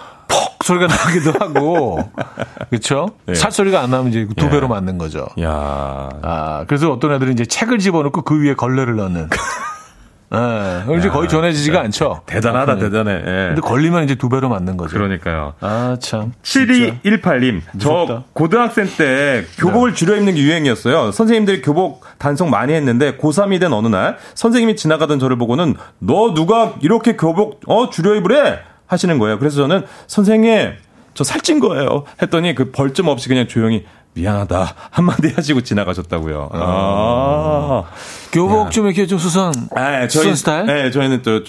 [0.67, 1.99] 퍽 소리가 나기도 하고.
[2.69, 3.11] 그쵸?
[3.29, 3.33] 예.
[3.33, 4.49] 살 소리가 안 나면 이제 두 예.
[4.49, 5.25] 배로 맞는 거죠.
[5.41, 9.29] 야 아, 그래서 어떤 애들은 이제 책을 집어넣고 그 위에 걸레를 넣는.
[10.33, 10.83] 예.
[10.83, 12.23] 그럼 이제 거의 전해지지가 않죠.
[12.25, 12.81] 대단하다, 네.
[12.81, 13.13] 대단해.
[13.13, 13.47] 예.
[13.47, 14.97] 근데 걸리면 이제 두 배로 맞는 거죠.
[14.97, 15.53] 그러니까요.
[15.61, 16.33] 아, 참.
[16.43, 16.73] 진짜.
[17.01, 18.23] 7218님, 저 무섭다.
[18.33, 21.13] 고등학생 때 교복을 줄여 입는 게 유행이었어요.
[21.13, 26.73] 선생님들이 교복 단속 많이 했는데 고3이 된 어느 날 선생님이 지나가던 저를 보고는 너 누가
[26.81, 29.37] 이렇게 교복 어 줄여 입으래 하시는 거예요.
[29.39, 30.73] 그래서 저는 선생님
[31.13, 32.03] 저 살찐 거예요.
[32.21, 36.49] 했더니 그 벌점 없이 그냥 조용히 미안하다 한마디 하시고 지나가셨다고요.
[36.53, 37.83] 아.
[38.31, 39.53] 교복 좀 이렇게 좀 수선.
[39.75, 40.65] 아, 수선 스타일?
[40.65, 41.43] 네, 저희는 또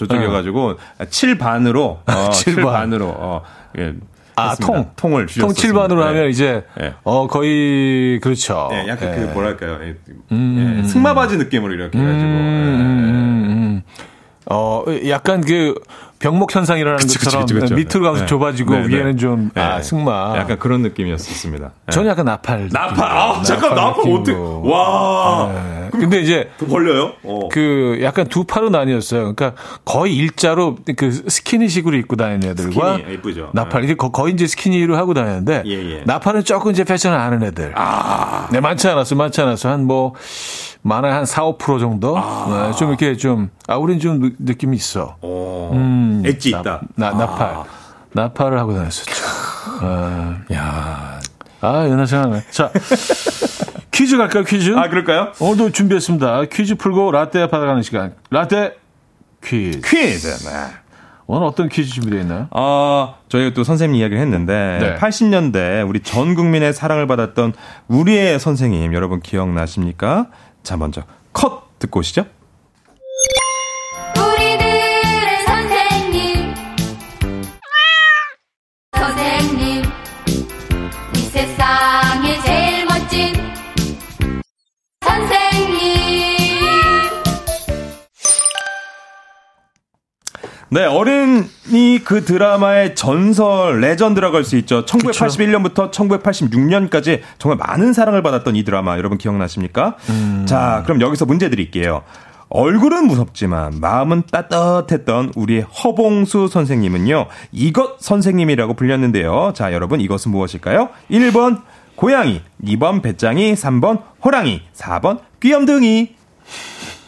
[1.37, 2.73] 반으로 어, 칠칠 반.
[2.73, 3.43] 반으로 어,
[3.77, 3.93] 예,
[4.35, 4.73] 아, 했습니다.
[4.83, 4.91] 통.
[4.95, 5.87] 통을 통 주셨습니다.
[5.87, 6.03] 7반으로 네.
[6.05, 6.93] 하면 이제, 네.
[7.03, 8.69] 어, 거의, 그렇죠.
[8.71, 9.15] 예, 약간 예.
[9.15, 9.95] 그 뭐랄까요, 예,
[10.31, 12.23] 예, 승마바지 느낌으로 이렇게 해가지고.
[12.25, 13.81] 음, 음.
[14.45, 15.75] 어, 약간 그
[16.19, 17.73] 병목 현상이 일어나는 그치, 것처럼 그치, 그치.
[17.73, 18.25] 밑으로 가서 네.
[18.25, 18.87] 좁아지고 네, 네.
[18.89, 19.81] 위에는 좀, 아, 예.
[19.81, 20.35] 승마.
[20.37, 21.71] 약간 그런 느낌이었었습니다.
[21.87, 21.91] 예.
[21.91, 22.69] 저는 약간 나팔.
[22.71, 24.33] 나팔, 아, 잠깐 나팔 어떻게?
[24.37, 25.49] 와,
[25.93, 25.99] 네.
[25.99, 27.13] 근데 이제 벌려요?
[27.23, 27.49] 어.
[27.51, 29.33] 그 약간 두 파로 나뉘었어요.
[29.35, 29.53] 그러니까
[29.85, 33.49] 거의 일자로 그 스키니식으로 입고 다니는 애들과 스키니, 예쁘죠.
[33.53, 36.03] 나팔 이게 거- 거의 이제 스키니로 하고 다니는데 예, 예.
[36.05, 37.73] 나팔은 조금 이제 패션을 아는 애들.
[38.51, 39.69] 네, 많지 않았어, 많지 않았어.
[39.69, 40.13] 한뭐
[40.81, 42.15] 많아 한 4, 5% 정도.
[42.17, 45.17] 네, 좀 이렇게 좀 아, 우린 좀 느- 느낌이 있어.
[45.21, 45.71] 어.
[45.73, 46.81] 음, 엣지 나- 있다.
[46.95, 47.55] 나, 나팔.
[48.13, 49.11] 나팔을 하고 다녔었죠.
[49.81, 51.19] 아, 야.
[51.61, 52.43] 아 옛날 생각나네.
[52.51, 52.71] 자,
[53.99, 54.77] 퀴즈 갈까요, 퀴즈?
[54.77, 55.33] 아, 그럴까요?
[55.39, 56.45] 오늘도 준비했습니다.
[56.45, 58.15] 퀴즈 풀고 라떼 받아가는 시간.
[58.29, 58.77] 라떼
[59.43, 59.81] 퀴즈.
[59.81, 60.27] 퀴즈.
[60.47, 60.51] 네.
[61.27, 62.47] 오늘 어떤 퀴즈 준비되어 있나요?
[62.51, 64.95] 어, 저희가 또 선생님 이야기를 했는데 네.
[64.95, 67.51] 80년대 우리 전 국민의 사랑을 받았던
[67.89, 70.27] 우리의 선생님 여러분 기억나십니까?
[70.63, 72.25] 자, 먼저 컷 듣고 오시죠.
[90.71, 94.85] 네, 어른이 그 드라마의 전설, 레전드라고 할 수 있죠.
[94.85, 99.95] 1981년부터 1986년까지 정말 많은 사랑을 받았던 이 드라마 여러분 기억나십니까?
[100.45, 102.03] 자, 그럼 여기서 문제 드릴게요.
[102.49, 107.27] 얼굴은 무섭지만 마음은 따뜻했던 우리의 허봉수 선생님은요.
[107.51, 109.53] 이것 선생님이라고 불렸는데요.
[109.55, 110.89] 자, 여러분 이것은 무엇일까요?
[111.11, 111.61] 1번
[111.95, 116.15] 고양이, 2번 배짱이, 3번 호랑이, 4번 귀염둥이.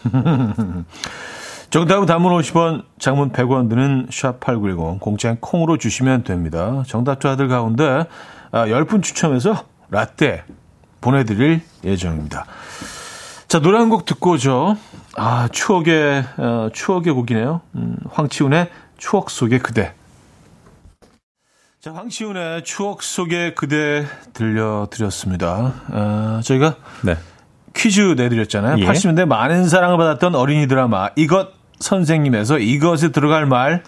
[1.71, 6.83] 정답은 단문 50원, 장문 100원 드는 샵8910 공짜인 콩으로 주시면 됩니다.
[6.85, 8.05] 정답자들 가운데
[8.51, 10.43] 아, 10분 추첨해서 라떼
[10.99, 12.45] 보내드릴 예정입니다.
[13.47, 14.75] 자, 노래 한 곡 듣고 오죠.
[15.15, 17.61] 아, 추억의, 어, 추억의 곡이네요.
[17.75, 19.93] 음, 황치훈의 추억 속의 그대.
[21.79, 25.73] 자, 황치훈의 추억 속의 그대 들려드렸습니다.
[25.89, 27.15] 아, 저희가 네.
[27.73, 28.77] 퀴즈 내드렸잖아요.
[28.79, 28.85] 예.
[28.85, 33.83] 80년대 많은 사랑을 받았던 어린이 드라마 이것 선생님에서 이것에 들어갈 말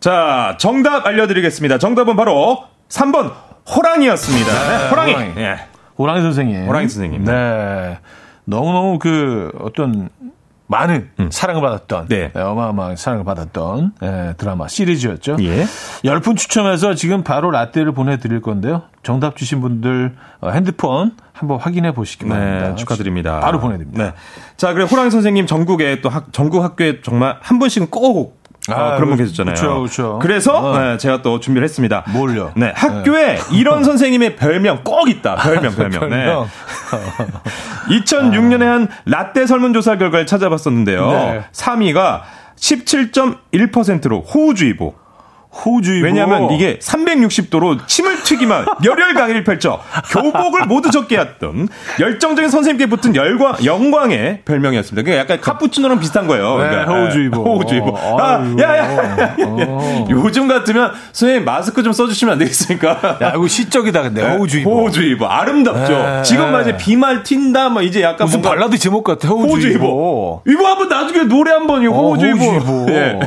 [0.00, 1.78] 자, 정답 알려드리겠습니다.
[1.78, 3.32] 정답은 바로 3번
[3.74, 4.52] 호랑이였습니다.
[4.52, 5.12] 네, 호랑이.
[5.12, 5.32] 호랑이.
[5.38, 5.56] 예.
[5.98, 6.66] 호랑이 선생님.
[6.66, 7.24] 호랑이 선생님.
[7.24, 7.98] 네.
[8.44, 10.08] 너무너무 그 어떤
[10.68, 12.08] 많은 사랑을 받았던 음.
[12.08, 12.30] 네.
[12.32, 15.36] 네, 어마어마한 사랑을 받았던 예, 드라마 시리즈였죠.
[15.40, 15.64] 예.
[16.04, 18.82] 10분 추첨해서 지금 바로 라떼를 보내드릴 건데요.
[19.02, 22.68] 정답 주신 분들 어, 핸드폰 한번 확인해 보시기 바랍니다.
[22.70, 23.40] 네, 축하드립니다.
[23.40, 24.04] 바로 보내드립니다.
[24.04, 24.12] 네.
[24.56, 28.35] 자, 그래 호랑이 선생님 전국에 또 학, 전국 학교에 정말 한 분씩은 꼭
[28.68, 29.54] 어, 아, 그런 분 그- 계셨잖아요.
[29.54, 30.18] 그쵸, 그쵸.
[30.20, 30.78] 그래서 어.
[30.78, 32.04] 네, 제가 또 준비를 했습니다.
[32.08, 32.52] 뭘요?
[32.56, 35.36] 네, 학교에 이런 선생님의 별명 꼭 있다.
[35.36, 36.00] 별명, 별명.
[36.08, 36.48] 별명.
[37.88, 37.96] 네.
[37.98, 41.10] 2006년에 한 라떼 설문조사 결과를 찾아봤었는데요.
[41.10, 41.44] 네.
[41.52, 42.22] 3위가
[42.56, 44.94] 17.1%로 호우주의보.
[45.64, 46.04] 호주의보.
[46.06, 49.80] 왜냐하면 이게 360도로 침을 튀기만 열혈 강의를 펼쳐
[50.10, 51.68] 교복을 모두 적게 했던
[52.00, 55.02] 열정적인 선생님께 붙은 열광, 영광의 별명이었습니다.
[55.02, 56.58] 그러니까 약간 카푸치노랑 비슷한 거예요.
[56.58, 57.42] 네, 그러니까, 호우주의보.
[57.42, 57.88] 호우주의보.
[57.88, 58.62] 어, 아, 아이고.
[58.62, 59.36] 야, 야, 야.
[59.46, 60.06] 어.
[60.10, 63.18] 요즘 같으면 선생님 마스크 좀 써주시면 안 되겠습니까?
[63.22, 64.22] 야, 이거 시적이다, 근데.
[64.26, 64.70] 네, 호우주의보.
[64.70, 65.26] 호우주의보.
[65.26, 65.92] 아름답죠.
[65.92, 66.22] 네.
[66.22, 69.84] 지금 막 이제 비말 튄다, 뭐 이제 약간 무슨 발라드 제목 같아, 호우주의보.
[69.86, 70.42] 호우주의보.
[70.46, 72.44] 이거 한번 나중에 노래 한번 이 어, 호우주의보.
[72.44, 72.86] 호우주의보.
[72.92, 73.18] 예.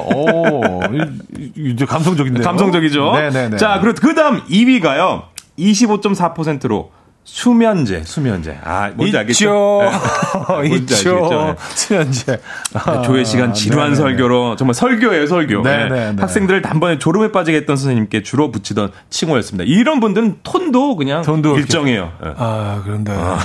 [1.40, 1.86] 이- 이- 이제
[2.20, 2.44] 감성적인데요.
[2.44, 3.12] 감성적이죠.
[3.14, 3.58] 네네네.
[3.58, 5.24] 자, 그리고 그 다음 2위가요.
[5.58, 6.92] 25.4%로
[7.24, 8.58] 수면제, 수면제.
[8.64, 9.34] 아, 뭔지 알겠죠?
[9.34, 9.82] 있죠.
[9.84, 10.58] 네.
[10.68, 11.30] 뭔지 있죠.
[11.30, 11.56] 네.
[11.76, 12.42] 수면제.
[12.74, 13.96] 아, 교회 시간 지루한 네네네.
[13.96, 15.62] 설교로 정말 설교예요, 설교.
[15.62, 15.90] 네, 네.
[15.90, 16.22] 네, 네.
[16.22, 19.64] 학생들을 단번에 졸음에 빠지게 했던 선생님께 주로 붙이던 칭호였습니다.
[19.68, 22.12] 이런 분들은 톤도 그냥 톤도 일정해요.
[22.26, 22.34] 예.
[22.36, 23.38] 아, 그런데, 뭐,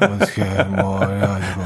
[0.00, 1.62] 어떻게, 뭐, 해가지고.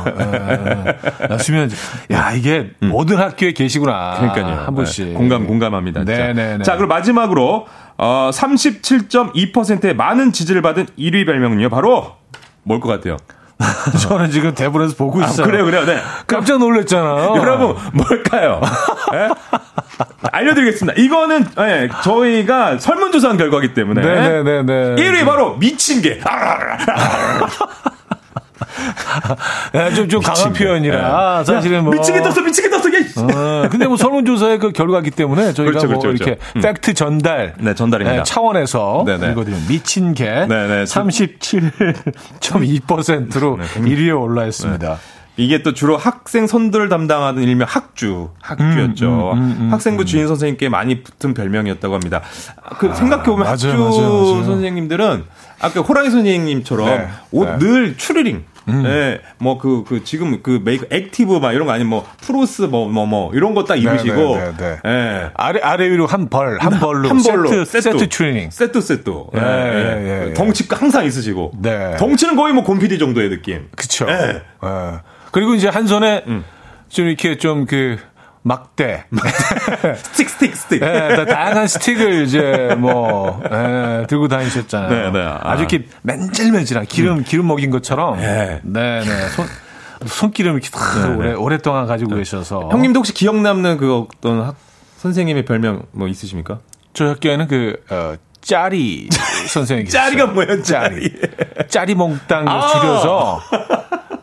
[1.23, 1.77] 에, 나 수면제.
[2.13, 4.17] 야, 이게 모든 학교에 계시구나.
[4.21, 4.29] 음.
[4.31, 4.65] 그러니까요.
[4.67, 5.09] 한 분씩.
[5.09, 6.05] 네, 공감, 공감합니다.
[6.05, 6.17] 진짜.
[6.29, 6.65] 네네 네.
[6.65, 7.67] 자, 그리고 마지막으로,
[7.99, 12.17] 어, 37.2%의 많은 지지를 받은 1위 별명은요, 바로,
[12.65, 13.17] 뭘 것 같아요?
[14.03, 15.47] 저는 지금 대본에서 보고 있어요.
[15.47, 16.01] 그래요, 그래요, 네.
[16.27, 17.35] 깜짝 놀랐잖아요.
[17.37, 18.61] 여러분, 뭘까요?
[19.15, 19.29] 예?
[20.33, 21.01] 알려드리겠습니다.
[21.01, 24.01] 이거는, 예, 저희가 설문조사한 결과기 때문에.
[24.01, 24.97] 네네네네.
[24.97, 26.19] 1위 바로 미친 개.
[29.73, 31.39] 네, 좀, 좀 강한 표현이라.
[31.41, 31.45] 예.
[31.45, 31.93] 사실은 뭐.
[31.95, 32.99] 미치게 떴어, 미치게 떴어, 얘.
[33.17, 36.69] 어, 근데 뭐 설문조사의 그 결과기 때문에 저희가 그렇죠, 뭐 그렇죠, 이렇게 그렇죠.
[36.69, 38.17] 팩트 전달 네, 전달입니다.
[38.19, 39.33] 네, 차원에서 네네.
[39.33, 40.85] 이거든 미친 개 네네.
[40.85, 44.99] 37.2%로 네, 1위에 올라 있습니다.
[45.39, 49.33] 이게 또 주로 학생 선도를 담당하던 일명 학주, 학주였죠.
[49.33, 52.21] 음, 학생부 주인 선생님께 많이 붙은 별명이었다고 합니다.
[52.79, 54.45] 그 생각해보면 맞아요, 학주 맞아요, 맞아요.
[54.45, 55.25] 선생님들은
[55.61, 57.53] 아까 호랑이 선생님처럼 네, 옷 네.
[57.53, 57.59] 음.
[57.59, 58.45] 늘 추리닝.
[58.69, 62.89] 예, 뭐, 그, 그, 지금 그 메이크, 액티브 막 이런 거 아니면 뭐, 프로스 뭐,
[62.89, 64.37] 뭐, 뭐, 이런 거 딱 입으시고.
[64.37, 65.31] 네, 네, 예.
[65.35, 68.51] 아래 아래 위로 한 벌, 한 벌로, 한 벌로 세트, 세트 트레이닝.
[68.51, 69.11] 세트 세트.
[69.35, 70.25] 예, 예, 예.
[70.25, 70.35] 예, 예.
[70.35, 71.53] 덩치 항상 있으시고.
[71.61, 71.97] 네.
[71.97, 73.69] 덩치는 거의 뭐 곰피디 정도의 느낌.
[73.77, 74.07] 그쵸.
[74.09, 74.43] 예.
[74.65, 75.01] 예.
[75.31, 76.45] 그리고 이제 한 손에 음.
[76.89, 77.97] 좀 이렇게 좀 그
[78.45, 79.05] 막대,
[80.03, 80.83] 스틱, 스틱, 스틱.
[80.83, 84.91] 예, 다- 다양한 스틱을 이제 뭐 예, 들고 다니셨잖아요.
[84.91, 85.25] 네, 네.
[85.25, 85.35] 아.
[85.35, 85.47] 음.
[85.51, 88.17] 아주 이렇게 맨질맨질한 기름 기름 먹인 것처럼.
[88.19, 88.61] 네.
[88.65, 89.29] 네, 네.
[89.29, 89.47] 손
[90.05, 90.81] 손기름 이렇게 다
[91.17, 92.69] 오래 오랫동안 가지고 계셔서.
[92.73, 94.57] 형님도 혹시 기억 남는 그 어떤 학,
[94.99, 96.59] 선생님의 별명 뭐 있으십니까?
[96.95, 99.09] 저 학교에는 그 어, 짜리
[99.49, 100.11] 선생님이 계셨어요.
[100.11, 101.13] 짜리가 뭐예요, 짜리?
[101.71, 102.67] 짜리 몽땅 아.
[102.67, 103.41] 줄여서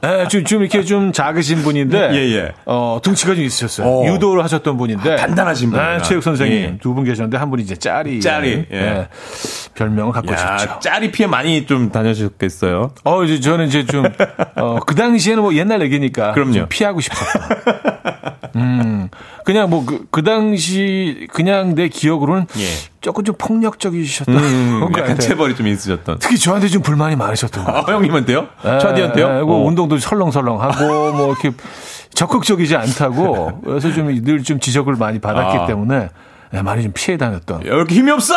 [0.03, 2.51] 예, 좀, 좀 이렇게 좀 작으신 분인데 예, 예.
[2.65, 3.87] 어, 등치가 좀 있으셨어요.
[3.87, 4.05] 어.
[4.05, 5.97] 유도를 하셨던 분인데 아, 단단하신 분이구나.
[5.97, 6.77] 네, 체육 선생님 예.
[6.81, 8.77] 두분 계셨는데 한 분이 이제 짜리 짜리, 예.
[8.77, 9.07] 예,
[9.75, 10.79] 별명을 갖고 야, 있었죠.
[10.79, 12.91] 짜리 피해 많이 좀 다녀셨겠어요.
[13.03, 14.05] 어, 이제 저는 이제 좀,
[14.55, 16.31] 어, 그 당시에는 뭐 옛날 얘기니까.
[16.31, 16.53] 그럼요.
[16.53, 17.39] 좀 피하고 싶었어.
[18.55, 19.09] 음,
[19.49, 22.65] 그냥 뭐 그, 그 당시, 그냥 내 기억으로는 예.
[23.01, 25.17] 조금 좀 폭력적이셨던 음, 것 약간 같아요.
[25.17, 26.19] 체벌이 좀 있으셨던.
[26.19, 27.95] 특히 저한테 좀 불만이 많으셨던 것 아, 같아요.
[27.95, 28.47] 형님한테요?
[28.63, 29.37] 예, 차디한테요?
[29.39, 29.65] 예, 뭐 어.
[29.67, 30.85] 운동도 설렁설렁하고
[31.17, 31.49] 뭐 이렇게
[32.13, 35.65] 적극적이지 않다고 그래서 좀 늘 좀 지적을 많이 받았기 아.
[35.65, 36.09] 때문에
[36.53, 37.63] 예, 많이 좀 피해 다녔던.
[37.63, 38.35] 이렇게 힘이 없어?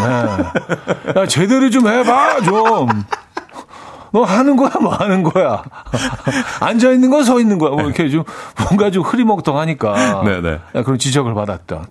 [0.00, 1.20] 예.
[1.20, 2.88] 야, 제대로 좀 해봐, 좀.
[4.12, 5.62] 너 하는 거야, 뭐 하는 거야.
[6.60, 7.70] 앉아 있는 거, 서 있는 거야.
[7.70, 8.24] 뭐 이렇게 좀
[8.58, 10.22] 뭔가 좀 흐리멍텅하니까.
[10.24, 10.58] 네네.
[10.74, 11.86] 예, 그런 지적을 받았던.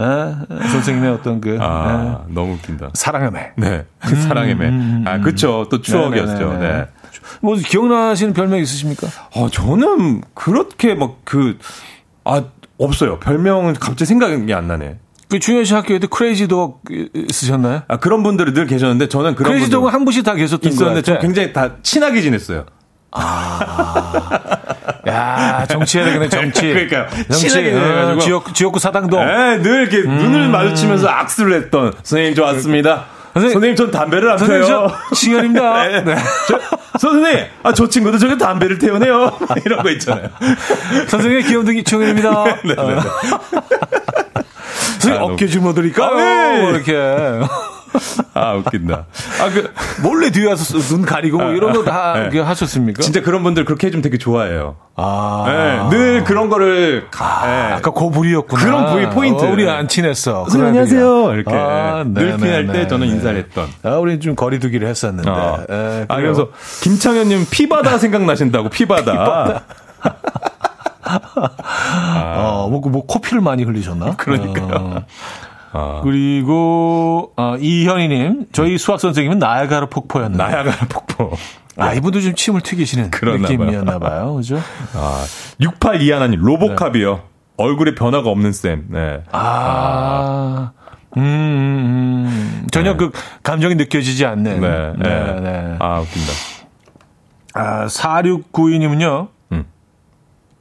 [0.00, 2.90] 예, 선생님의 어떤 그 아, 예, 너무 웃긴다.
[2.94, 3.52] 사랑의 매.
[3.56, 3.84] 네.
[4.00, 4.70] 그 사랑의 매.
[5.04, 5.66] 아, 그쵸.
[5.70, 6.52] 또 추억이었죠.
[6.52, 6.72] 네네네.
[6.72, 6.86] 네.
[7.42, 9.08] 뭐 기억나시는 별명 있으십니까?
[9.34, 11.58] 어, 저는 그렇게 막 그,
[12.24, 12.42] 아,
[12.78, 13.18] 없어요.
[13.18, 14.98] 별명은 갑자기 생각이 안 나네.
[15.30, 16.82] 그 중현 씨 학교에도 크레이지 독
[17.30, 17.82] 쓰셨나요?
[17.88, 20.74] 아, 그런 분들이 늘 계셨는데 저는 그런 크레이지 분들 독은 한 분씩 다 계셨던 거
[20.74, 21.02] 있었는데.
[21.02, 22.66] 저 굉장히 다 친하게 지냈어요.
[25.08, 26.62] 야 정치해야 되겠네 정치.
[26.72, 27.06] 그러니까요.
[27.30, 27.48] 정치.
[27.48, 28.16] 친하게 지내가지고.
[28.16, 29.24] 어, 지역 지역구 사당동.
[29.24, 33.06] 네, 늘 이렇게 눈을 마주치면서 악수를 했던 선생님 좋았습니다.
[33.32, 34.90] 선생님, 선생님, 전 담배를 안 선생님 펴요.
[35.08, 35.86] 저 칭현입니다.
[35.86, 36.02] 네.
[36.02, 36.16] 네.
[36.48, 36.58] 저,
[36.98, 39.38] 선생님, 아, 저 친구도 저기 담배를 태우네요.
[39.64, 40.28] 이런 거 있잖아요.
[41.06, 42.44] 선생님 귀염둥이 칭현입니다.
[42.44, 43.00] 네, 네, 네.
[45.00, 46.10] 선생님 아, 어깨 주무드릴까요?
[46.10, 46.60] 아, 네.
[46.60, 46.94] 뭐 이렇게
[48.34, 49.06] 아, 웃긴다.
[49.40, 49.72] 아, 그,
[50.02, 52.38] 몰래 뒤에 와서 눈 가리고 뭐 이런 거다 네.
[52.38, 53.02] 하셨습니까?
[53.02, 54.76] 진짜 그런 분들 그렇게 해주면 되게 좋아해요.
[54.94, 57.74] 아, 네, 늘 그런 거를, 가, 네.
[57.74, 58.62] 아까 그 부리였구나.
[58.62, 59.44] 그런 부위 포인트.
[59.44, 60.44] 어, 우리 안 친했어.
[60.44, 61.34] 선생님 안녕하세요.
[61.34, 63.14] 이렇게 아, 늘 네, 피할 네, 때 네, 저는 네.
[63.14, 63.68] 인사를 했던.
[63.82, 65.28] 아, 우리는 좀 거리두기를 했었는데.
[65.28, 66.16] 아, 에, 아.
[66.16, 66.48] 그래서
[66.82, 69.62] 김창현님 피바다 생각나신다고 피바다.
[72.36, 74.14] 어, 뭐, 뭐, 코피를 많이 흘리셨나?
[74.18, 75.04] 그러니까요.
[75.72, 76.00] 어.
[76.02, 80.42] 그리고, 어, 이현희님, 저희 수학 선생님은 나야가라 폭포였는데.
[80.42, 81.36] 나야가라 폭포.
[81.76, 84.34] 아, 이분도 좀 침을 튀기시는 느낌이었나봐요.
[84.34, 84.58] 그죠?
[84.94, 85.24] 아,
[85.60, 87.22] 682하나님 로보캅이요.
[87.56, 88.86] 얼굴에 변화가 없는 쌤.
[88.88, 89.22] 네.
[89.32, 90.72] 아,
[91.16, 92.66] 음, 음, 음.
[92.70, 93.10] 전혀 그
[93.42, 94.60] 감정이 느껴지지 않는.
[94.60, 94.68] 네.
[94.98, 95.40] 네, 네.
[95.40, 95.76] 네.
[95.78, 96.32] 아, 웃긴다.
[97.54, 99.28] 아, 4692님은요, 음.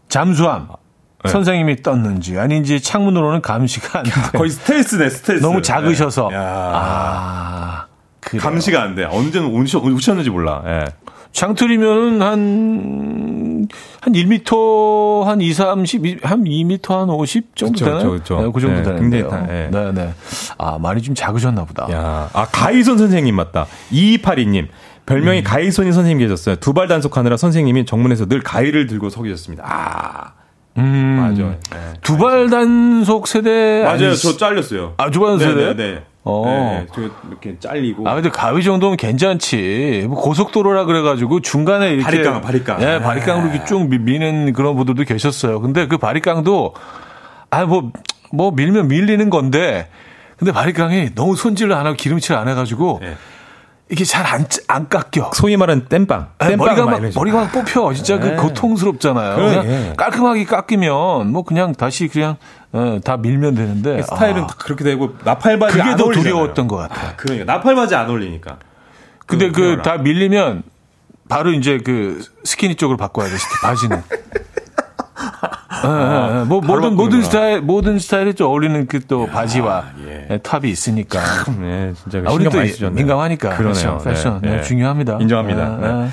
[0.09, 0.67] 잠수함.
[1.23, 1.31] 네.
[1.31, 4.11] 선생님이 떴는지 아닌지 창문으로는 감시가 안 돼.
[4.37, 5.41] 거의 스텔스네, 스텔스.
[5.41, 6.29] 너무 작으셔서.
[6.29, 6.35] 네.
[6.35, 6.41] 야.
[6.73, 7.85] 아,
[8.21, 8.41] 그래요.
[8.41, 9.05] 감시가 안 돼.
[9.05, 10.63] 오셨, 오셨는지 몰라.
[10.65, 10.85] 예.
[11.31, 13.67] 장틀이면 한,
[14.01, 17.97] 한 1m, 한 2, 30, 한 2m, 한50 정도 되나요?
[17.97, 18.41] 그쵸, 그쵸.
[18.41, 19.47] 네, 그 정도 네, 되는데요.
[19.49, 19.69] 예.
[19.71, 20.13] 네, 네.
[20.57, 21.87] 아, 많이 좀 작으셨나 보다.
[21.91, 23.67] 야, 아 가희손 선생님 맞다.
[23.91, 24.69] 2282님
[25.09, 26.55] 별명이 가희손인 선생님 계셨어요.
[26.57, 29.63] 두 발 단속하느라 선생님이 정문에서 늘 가위를 들고 서 계셨습니다.
[29.67, 30.31] 아,
[30.77, 31.55] 음, 맞아요.
[31.71, 31.93] 네.
[32.01, 33.81] 두발 단속 세대.
[33.83, 34.07] 맞아요.
[34.09, 34.93] 아니, 저 잘렸어요.
[34.97, 35.73] 아, 두발 단속 세대?
[35.75, 36.03] 네, 네.
[36.23, 36.43] 어.
[36.45, 38.07] 네, 저 이렇게 잘리고.
[38.07, 40.05] 아, 근데 가위 정도면 괜찮지.
[40.07, 42.03] 뭐 고속도로라 그래가지고 중간에 이렇게.
[42.03, 42.81] 바리깡, 바리깡.
[42.81, 45.59] 예, 바리깡으로 이렇게 쭉 미- 미는 그런 분들도 계셨어요.
[45.59, 46.75] 근데 그 바리깡도,
[47.49, 47.91] 아, 뭐,
[48.31, 49.87] 뭐 밀면 밀리는 건데,
[50.37, 53.15] 근데 바리깡이 너무 손질을 안 하고 기름칠 안 해가지고, 네.
[53.91, 55.31] 이게 잘 안, 안 깎여.
[55.33, 56.27] 소위 말하는 땜빵.
[56.43, 57.01] 예, 땜빵 머리가 막.
[57.15, 57.91] 머리가 막 뽑혀.
[57.93, 58.35] 진짜 네.
[58.35, 59.35] 그 고통스럽잖아요.
[59.35, 59.61] 그러네.
[59.63, 62.37] 그냥 깔끔하게 깎이면, 뭐 그냥 다시 그냥,
[62.71, 64.03] 어, 다 밀면 되는데.
[64.03, 66.11] 스타일은 아, 다 그렇게 되고 나팔바지 그게 안 더.
[66.11, 67.13] 두려웠던 것 같아요.
[67.17, 68.57] 그러니까 나팔바지 안 어울리니까.
[69.25, 69.81] 근데 그 그.
[69.81, 70.63] 다 밀리면
[71.27, 73.33] 바로 이제 그 스키니 쪽으로 바꿔야 돼.
[73.63, 74.03] 바지는.
[75.85, 76.43] 예, 예, 예.
[76.45, 77.21] 뭐 모든 모든.
[77.21, 80.27] 스타일 모든 스타일에 좀 어울리는 그 또 바지와 예.
[80.29, 81.19] 예, 탑이 있으니까.
[81.59, 82.91] 네, 진짜 아, 우리 또 쓰셨네요.
[82.95, 83.49] 민감하니까.
[83.55, 83.73] 그러네요.
[83.73, 84.41] 패션, 패션.
[84.41, 84.63] 네, 네, 네.
[84.63, 85.17] 중요합니다.
[85.21, 85.61] 인정합니다.
[85.63, 85.87] 아, 네.
[85.87, 86.09] 아.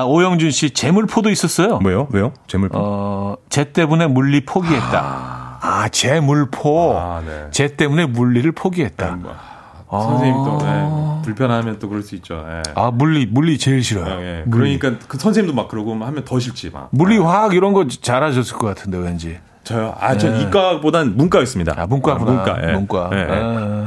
[0.00, 1.78] 아, 오영준 씨 제물포도 있었어요.
[1.78, 2.08] 뭐요?
[2.10, 2.32] 왜요?
[2.48, 2.76] 제물포.
[2.78, 5.58] 어, 쟤 때문에 물리 포기했다.
[5.60, 6.96] 아, 제물포.
[6.98, 7.46] 아, 네.
[7.50, 9.18] 쟤 때문에 물리를 포기했다.
[9.90, 12.44] 뭐, 선생님 또 네, 불편하면 또 그럴 수 있죠.
[12.46, 12.62] 예.
[12.74, 14.20] 아, 물리 물리 제일 싫어요.
[14.20, 14.42] 예, 예.
[14.46, 14.78] 물리.
[14.78, 16.88] 그러니까 그 선생님도 막 그러고 하면 더 싫지 막.
[16.90, 19.38] 물리 화학 이런 거 잘하셨을 것 같은데 왠지.
[19.64, 19.94] 저요.
[19.98, 21.74] 아, 전 이과보단 문과였습니다.
[21.76, 22.30] 아 문과구나.
[22.32, 22.68] 문과.
[22.68, 22.72] 예.
[22.72, 23.10] 문과.
[23.12, 23.26] 예, 예.
[23.30, 23.86] 아,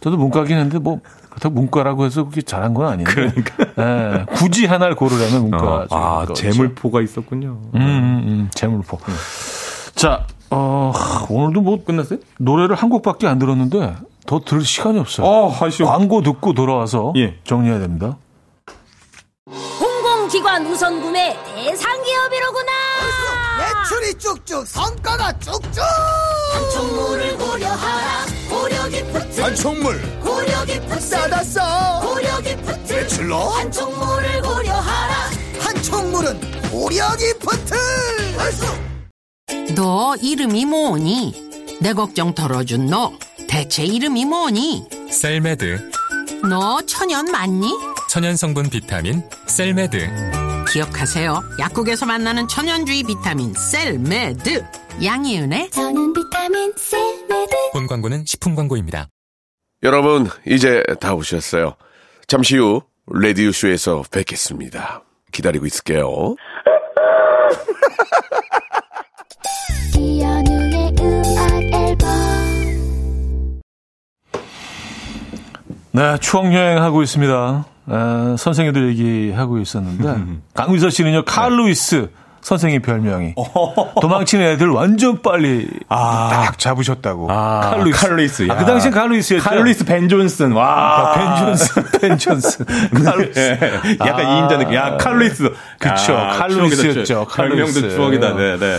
[0.00, 3.12] 저도 문과긴 한데 뭐 그렇다고 문과라고 해서 그게 잘한 건 아닌데.
[3.12, 4.26] 그러니까.
[4.34, 5.86] 굳이 하나를 고르려면 문과.
[5.90, 7.58] 어, 아, 재물포가 있었군요.
[7.74, 8.98] 음, 음, 음, 재물포.
[9.94, 10.92] 자, 어,
[11.28, 12.20] 오늘도 뭐 끝났어요?
[12.38, 15.26] 노래를 한 곡밖에 안 들었는데 더 들을 시간이 없어요.
[15.26, 15.90] 어, 아쉬워.
[15.90, 17.38] 광고 듣고 돌아와서 예.
[17.44, 18.16] 정리해야 됩니다.
[19.78, 22.72] 공공기관 우선 구매 대상 기업이로구나.
[23.58, 25.78] 매출이 쭉쭉 성과가 쭉쭉
[26.54, 28.26] 한총물을 고려하라.
[28.50, 29.40] 고려 기프트.
[29.40, 31.00] 한총물 고려 기프트.
[31.00, 32.92] 싸다 싸 고려 기프트.
[32.92, 35.14] 매출로 한총물을 고려하라.
[35.60, 37.74] 한총물은 고려 기프트
[39.74, 41.78] 너 이름이 뭐니?
[41.80, 43.12] 내 걱정 덜어준 너
[43.48, 44.88] 대체 이름이 뭐니?
[45.10, 45.90] 셀메드
[46.48, 47.68] 너 천연 맞니?
[48.08, 50.08] 천연 성분 비타민 셀메드
[50.72, 51.40] 기억하세요.
[51.58, 54.64] 약국에서 만나는 천연주의 비타민 셀메드.
[55.02, 59.08] 양이은의 저는 비타민 셀메드 본 광고는 식품 광고입니다.
[59.82, 61.76] 여러분, 이제 다 오셨어요.
[62.26, 65.02] 잠시 후, 레디오 쇼에서 뵙겠습니다.
[65.32, 66.34] 기다리고 있을게요.
[75.96, 77.64] 네, 추억 여행하고 있습니다.
[77.88, 82.10] 아, 선생님들 얘기하고 있었는데 강미서 씨는요 칼 루이스
[82.42, 83.34] 선생님 별명이
[84.02, 87.28] 도망치는 애들 완전 빨리 딱 잡으셨다고.
[87.32, 87.98] 아, 칼루이스.
[87.98, 88.46] 칼루이스.
[88.50, 89.42] 아, 그 당시엔 칼루이스였죠.
[89.48, 90.52] 칼루이스 벤 존슨.
[90.52, 90.66] 와.
[90.66, 92.66] 아, 벤 존슨, 벤 존슨.
[93.04, 93.38] 칼루이스.
[93.40, 94.36] 예, 약간 아.
[94.38, 94.74] 이인자 느낌.
[94.74, 95.50] 야, 칼루이스.
[95.78, 97.80] 그쵸, 아, 칼루이스였죠, 칼루이스.
[97.80, 98.36] 별명도 추억이다.
[98.36, 98.78] 네, 네.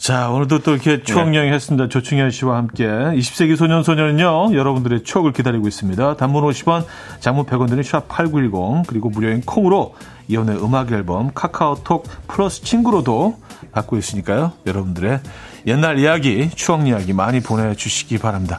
[0.00, 1.90] 자, 오늘도 또 이렇게 추억 여행 했습니다.
[1.90, 2.86] 조충현 씨와 함께.
[2.86, 6.16] 20세기 소년, 소녀는요, 여러분들의 추억을 기다리고 있습니다.
[6.16, 6.86] 단문 50원,
[7.20, 9.94] 장문 100원 드는 샵8910, 그리고 무료인 콩으로
[10.26, 13.36] 이현우의 음악 앨범 카카오톡 플러스 친구로도
[13.72, 14.52] 받고 있으니까요.
[14.66, 15.20] 여러분들의
[15.66, 18.58] 옛날 이야기, 추억 이야기 많이 보내 주시기 바랍니다.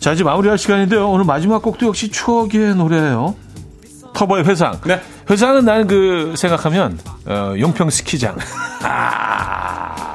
[0.00, 1.10] 자, 이제 마무리할 시간인데요.
[1.10, 3.36] 오늘 마지막 곡도 역시 추억의 노래예요.
[4.14, 4.80] 터보의 회상.
[4.86, 4.98] 네.
[5.28, 8.38] 회상은 나는 그 생각하면 어, 용평 스키장.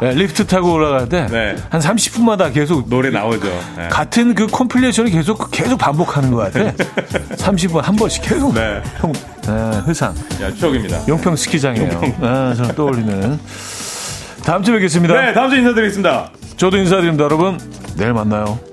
[0.02, 1.56] 네, 리프트 타고 올라갈 때 한 네.
[1.70, 3.48] 30분마다 계속 노래 나오죠.
[3.78, 3.88] 네.
[3.90, 6.72] 같은 그 컴필레이션을 계속 계속 반복하는 것 같아.
[7.36, 8.52] 30분 한 번씩 계속.
[8.54, 8.82] 네.
[8.98, 10.14] 형, 네, 회상.
[10.42, 11.08] 야, 추억입니다.
[11.08, 12.02] 용평 스키장이에요.
[12.22, 13.40] 아, 저는 떠올리는.
[14.44, 15.22] 다음 주에 뵙겠습니다.
[15.22, 16.32] 네, 다음 주에 인사드리겠습니다.
[16.58, 17.60] 저도 인사드립니다, 여러분.
[17.96, 18.71] 내일 만나요.